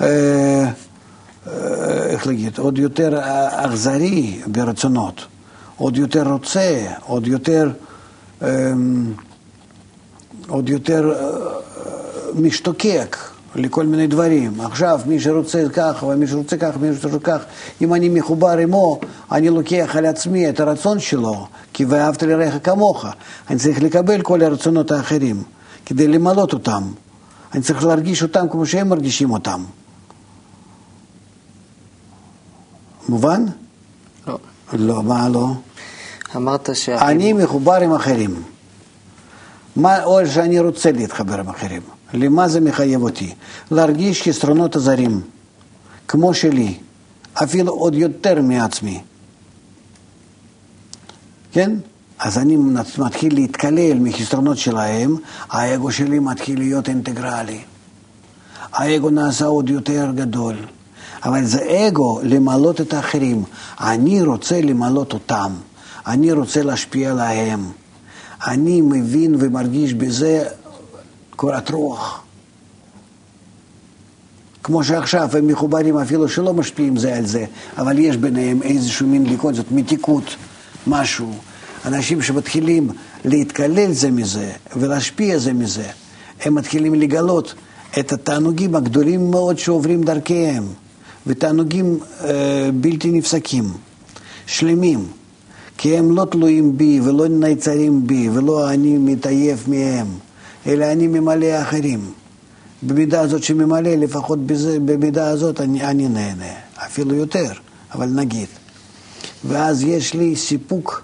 [0.00, 1.52] אה, אה,
[2.06, 3.20] איך להגיד, עוד יותר
[3.50, 5.26] אכזרי ברצונות,
[5.76, 7.70] עוד יותר רוצה, עוד יותר,
[8.42, 8.72] אה,
[10.48, 11.14] עוד יותר
[12.34, 13.16] משתוקק
[13.54, 14.60] לכל מיני דברים.
[14.60, 17.40] עכשיו, מי שרוצה כך ומי שרוצה כך ומי שרוצה כך,
[17.80, 19.00] אם אני מחובר עמו,
[19.32, 23.06] אני לוקח על עצמי את הרצון שלו, כי ואהבת לרעך כמוך.
[23.50, 25.42] אני צריך לקבל כל הרצונות האחרים
[25.86, 26.82] כדי למלות אותם.
[27.54, 29.64] אני צריך להרגיש אותם כמו שהם מרגישים אותם.
[33.08, 33.44] מובן?
[34.26, 34.38] לא.
[34.72, 35.46] לא, מה לא?
[36.36, 37.08] אמרת שה...
[37.08, 38.42] אני מחובר עם אחרים.
[39.76, 41.82] מה, או שאני רוצה להתחבר עם אחרים.
[42.14, 43.34] למה זה מחייב אותי?
[43.70, 45.20] להרגיש חסרונות הזרים,
[46.08, 46.74] כמו שלי,
[47.34, 49.00] אפילו עוד יותר מעצמי.
[51.52, 51.72] כן?
[52.18, 52.56] אז אני
[52.98, 55.16] מתחיל להתקלל מחסרונות שלהם,
[55.50, 57.60] האגו שלי מתחיל להיות אינטגרלי.
[58.72, 60.56] האגו נעשה עוד יותר גדול.
[61.24, 63.44] אבל זה אגו למלות את האחרים.
[63.80, 65.52] אני רוצה למלות אותם.
[66.06, 67.70] אני רוצה להשפיע עליהם.
[68.46, 70.44] אני מבין ומרגיש בזה
[71.40, 72.22] קורת רוח.
[74.62, 77.44] כמו שעכשיו הם מחוברים אפילו שלא משפיעים זה על זה,
[77.78, 80.36] אבל יש ביניהם איזשהו מין ליקוד, זאת מתיקות,
[80.86, 81.34] משהו.
[81.84, 82.88] אנשים שמתחילים
[83.24, 85.86] להתקלל זה מזה ולהשפיע זה מזה,
[86.44, 87.54] הם מתחילים לגלות
[87.98, 90.64] את התענוגים הגדולים מאוד שעוברים דרכיהם,
[91.26, 93.64] ותענוגים אה, בלתי נפסקים,
[94.46, 95.06] שלמים,
[95.78, 100.06] כי הם לא תלויים בי ולא נעצרים בי ולא אני מתעייף מהם,
[100.66, 102.12] אלא אני ממלא אחרים.
[102.82, 107.52] במידה הזאת שממלא, לפחות בזה, במידה הזאת אני, אני נהנה, אפילו יותר,
[107.94, 108.48] אבל נגיד.
[109.44, 111.02] ואז יש לי סיפוק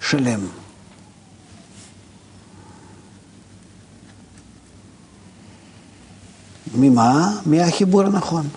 [0.00, 0.40] שלם.
[6.74, 7.40] ממה?
[7.46, 8.48] מהחיבור הנכון.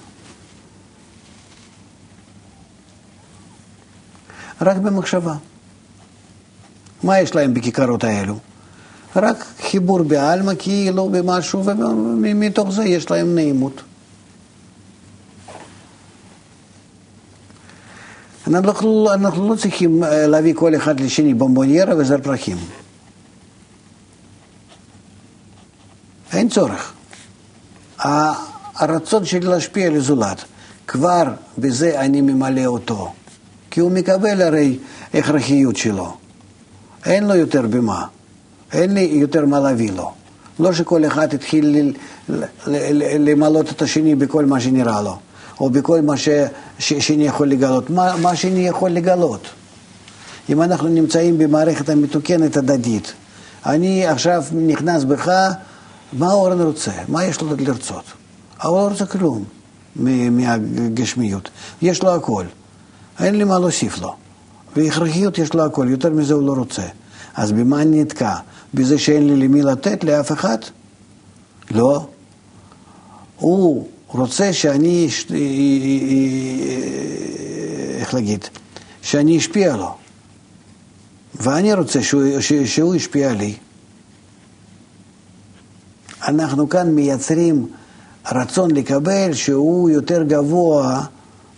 [4.61, 5.35] רק במחשבה.
[7.03, 8.39] מה יש להם בכיכרות האלו?
[9.15, 11.63] רק חיבור בעלמא כאילו במשהו,
[12.23, 13.81] ומתוך זה יש להם נעימות.
[18.47, 22.57] אנחנו, אנחנו לא צריכים להביא כל אחד לשני בומבוניירה וזר פרחים.
[26.33, 26.93] אין צורך.
[28.75, 30.43] הרצון שלי להשפיע על הזולת,
[30.87, 31.23] כבר
[31.57, 33.13] בזה אני ממלא אותו.
[33.71, 34.77] כי הוא מקבל הרי
[35.13, 36.17] הכרחיות שלו.
[37.05, 38.05] אין לו יותר במה.
[38.73, 40.11] אין לי יותר מה להביא לו.
[40.59, 41.93] לא שכל אחד יתחיל
[43.19, 45.17] למלות את השני בכל מה שנראה לו,
[45.59, 46.13] או בכל מה
[46.79, 47.89] ששני יכול לגלות.
[47.89, 49.47] מה, מה יכול לגלות?
[50.49, 53.13] אם אנחנו נמצאים במערכת המתוקנת הדדית,
[53.65, 55.31] אני עכשיו נכנס בך,
[56.13, 56.91] מה אורן רוצה?
[57.07, 58.03] מה יש לו לרצות?
[58.63, 59.43] הוא לא רוצה כלום
[59.95, 61.49] מהגשמיות.
[61.81, 62.45] יש לו הכל.
[63.19, 64.15] אין לי מה להוסיף לו.
[64.75, 66.81] והכרחיות יש לו הכל, יותר מזה הוא לא רוצה.
[67.35, 68.33] אז במה אני נתקע?
[68.73, 70.57] בזה שאין לי למי לתת לאף אחד?
[71.71, 72.07] לא.
[73.37, 75.07] הוא רוצה שאני,
[77.99, 78.45] איך להגיד,
[79.01, 79.95] שאני אשפיע לו.
[81.35, 82.23] ואני רוצה שהוא,
[82.65, 83.55] שהוא ישפיע לי.
[86.27, 87.67] אנחנו כאן מייצרים
[88.31, 91.05] רצון לקבל שהוא יותר גבוה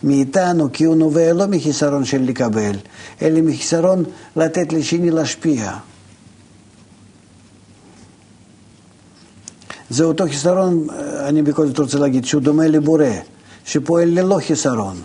[0.04, 2.76] מאיתנו, כי הוא נובע לא מחיסרון של לקבל,
[3.22, 4.04] אלא מחיסרון
[4.36, 5.78] לתת לשני להשפיע.
[9.94, 10.88] זה אותו חיסרון,
[11.20, 13.06] אני בכל זאת רוצה להגיד, שהוא דומה לבורא,
[13.66, 15.02] שפועל ללא חיסרון.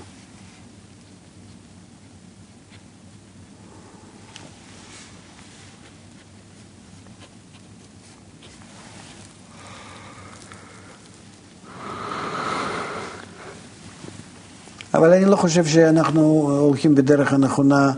[14.95, 16.21] אבל אני לא חושב שאנחנו
[16.61, 17.93] הולכים בדרך הנכונה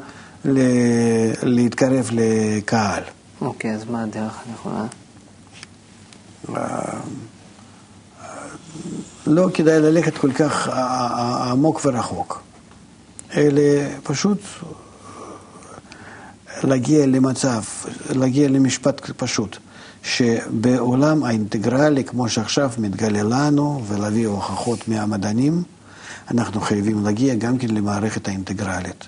[1.42, 3.02] להתקרב לקהל.
[3.40, 4.86] אוקיי, אז מה הדרך הנכונה?
[9.26, 10.68] לא כדאי ללכת כל כך
[11.50, 12.42] עמוק ורחוק,
[13.36, 13.62] אלא
[14.02, 14.38] פשוט
[16.62, 17.62] להגיע למצב,
[18.10, 19.56] להגיע למשפט פשוט,
[20.02, 25.62] שבעולם האינטגרלי, כמו שעכשיו מתגלה לנו, ולהביא הוכחות מהמדענים,
[26.30, 29.04] אנחנו חייבים להגיע גם כן למערכת האינטגרלית.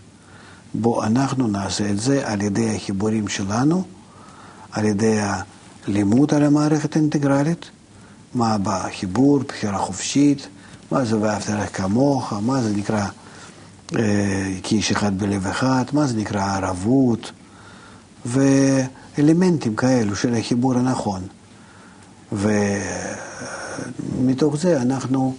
[0.74, 3.84] בו אנחנו נעשה את זה על ידי החיבורים שלנו,
[4.72, 5.20] על ידי
[5.88, 7.70] הלימוד על המערכת האינטגרלית,
[8.34, 10.48] מה בחיבור, בחירה חופשית,
[10.90, 13.06] מה זה ואהבת לך כמוך, מה זה נקרא
[13.96, 17.32] אה, כאיש אחד בלב אחד, מה זה נקרא ערבות,
[18.26, 21.22] ואלמנטים כאלו של החיבור הנכון.
[22.32, 25.34] ומתוך זה אנחנו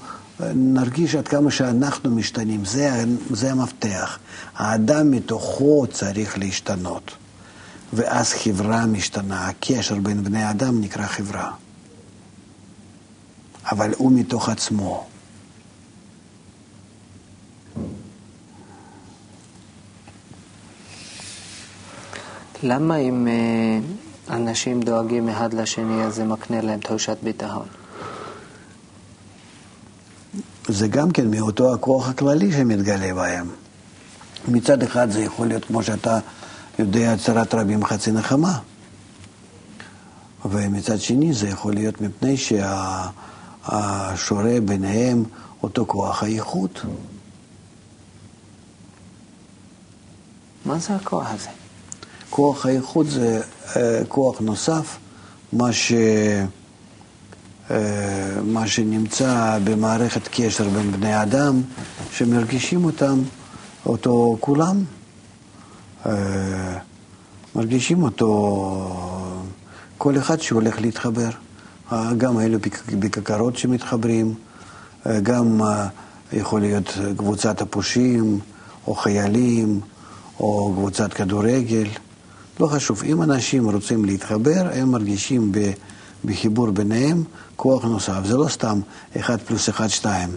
[0.56, 4.20] נרגיש עד כמה שאנחנו משתנים, זה, זה המפתח.
[4.56, 7.12] האדם מתוכו צריך להשתנות.
[7.96, 11.52] ואז חברה משתנה, הקשר בין בני אדם נקרא חברה.
[13.72, 15.06] אבל הוא מתוך עצמו.
[22.64, 23.80] למה אם אה,
[24.36, 27.66] אנשים דואגים אחד לשני, אז זה מקנה להם תחושת ביטחון?
[30.68, 33.48] זה גם כן מאותו הכוח הכללי שמתגלה בהם.
[34.48, 36.20] מצד אחד זה יכול להיות, כמו שאתה
[36.80, 38.60] יודע, צרת רבים חצי נחמה.
[40.46, 42.36] ומצד שני זה יכול להיות מפני
[43.68, 45.24] שהשורה ביניהם
[45.64, 46.82] אותו כוח האיכות.
[50.66, 51.50] מה זה הכוח הזה?
[52.30, 53.42] כוח האיכות זה
[53.76, 54.98] אה, כוח נוסף,
[55.54, 55.94] מה, ש...
[57.72, 61.62] אה, מה שנמצא במערכת קשר בין בני אדם,
[62.12, 63.22] שמרגישים אותם,
[63.86, 64.84] אותו כולם,
[67.56, 69.30] מרגישים אותו
[69.98, 71.30] כל אחד שהולך להתחבר.
[72.18, 72.60] גם אלו
[73.00, 74.34] בכיכרות שמתחברים,
[75.24, 75.62] גם
[76.34, 78.40] יכול להיות קבוצת הפושעים,
[78.88, 79.80] או חיילים,
[80.40, 81.88] או קבוצת כדורגל.
[82.60, 85.52] לא חשוב, אם אנשים רוצים להתחבר, הם מרגישים
[86.26, 87.24] בחיבור ביניהם
[87.56, 88.20] כוח נוסף.
[88.26, 88.80] זה לא סתם
[89.20, 90.30] 1 פלוס 1, 2.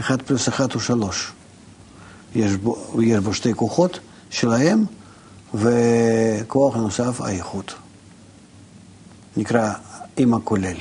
[0.00, 1.32] 1 פלוס 1 הוא 3.
[2.34, 4.00] יש בו, יש בו שתי כוחות
[4.30, 4.84] שלהם,
[5.54, 7.74] וכוח נוסף, האיכות.
[9.36, 9.72] נקרא
[10.16, 10.76] עם הכולל.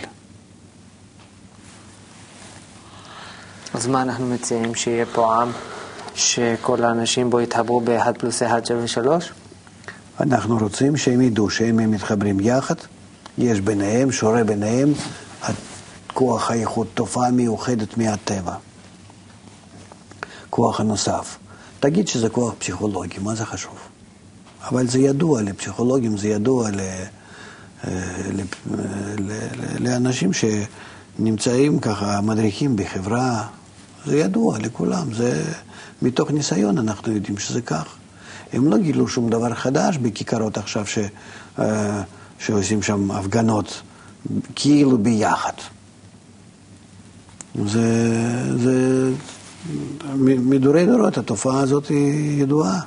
[3.73, 4.75] אז מה אנחנו מציעים?
[4.75, 5.51] שיהיה פה עם
[6.15, 9.31] שכל האנשים בו יתחברו ב-1 פלוס 1 שווה 3?
[10.19, 12.75] אנחנו רוצים שהם ידעו שאם הם מתחברים יחד,
[13.37, 14.93] יש ביניהם, שורה ביניהם,
[16.13, 18.53] כוח האיכות, תופעה מיוחדת מהטבע.
[20.49, 21.37] כוח הנוסף.
[21.79, 23.90] תגיד שזה כוח פסיכולוגי, מה זה חשוב?
[24.63, 26.79] אבל זה ידוע לפסיכולוגים, זה ידוע ל...
[29.79, 33.47] לאנשים שנמצאים ככה, מדריכים בחברה,
[34.05, 35.43] זה ידוע לכולם, זה
[36.01, 37.85] מתוך ניסיון אנחנו יודעים שזה כך.
[38.53, 40.97] הם לא גילו שום דבר חדש בכיכרות עכשיו ש,
[41.59, 42.03] אה,
[42.39, 43.81] שעושים שם הפגנות,
[44.55, 45.53] כאילו ביחד.
[47.65, 47.87] זה,
[48.57, 49.09] זה
[50.17, 52.79] מדורי דורות, התופעה הזאת היא ידועה,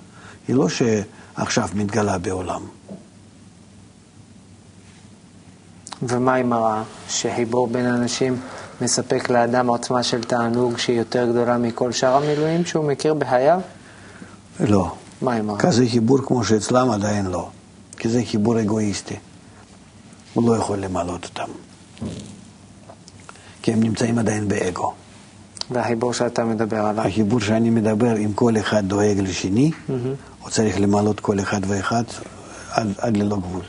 [0.49, 0.69] היא לא
[1.37, 2.63] שעכשיו מתגלה בעולם.
[6.03, 6.83] ומה עם הרע?
[7.09, 8.37] שחיבור בין אנשים
[8.81, 13.61] מספק לאדם עוצמה של תענוג שהיא יותר גדולה מכל שאר המילואים שהוא מכיר בחייו?
[14.61, 14.95] לא.
[15.23, 15.59] מה עם הרע?
[15.59, 17.49] כזה חיבור כמו שאצלם עדיין לא.
[17.97, 19.17] כי זה חיבור אגואיסטי.
[20.35, 21.53] הוא לא יכול למלות אותם.
[23.63, 24.93] כי הם נמצאים עדיין באגו.
[25.71, 27.07] והחיבור שאתה מדבר עליו?
[27.07, 29.93] החיבור שאני מדבר, אם כל אחד דואג לשני, mm-hmm.
[30.45, 32.05] הוא צריך למלות כל אחד ואחד
[32.71, 33.63] עד, עד ללא גבול.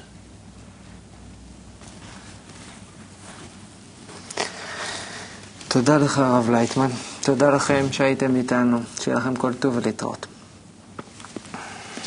[5.68, 6.90] תודה לך, הרב לייטמן.
[7.22, 8.80] תודה לכם שהייתם איתנו.
[9.00, 10.26] שיהיה לכם כל טוב ולהתראות.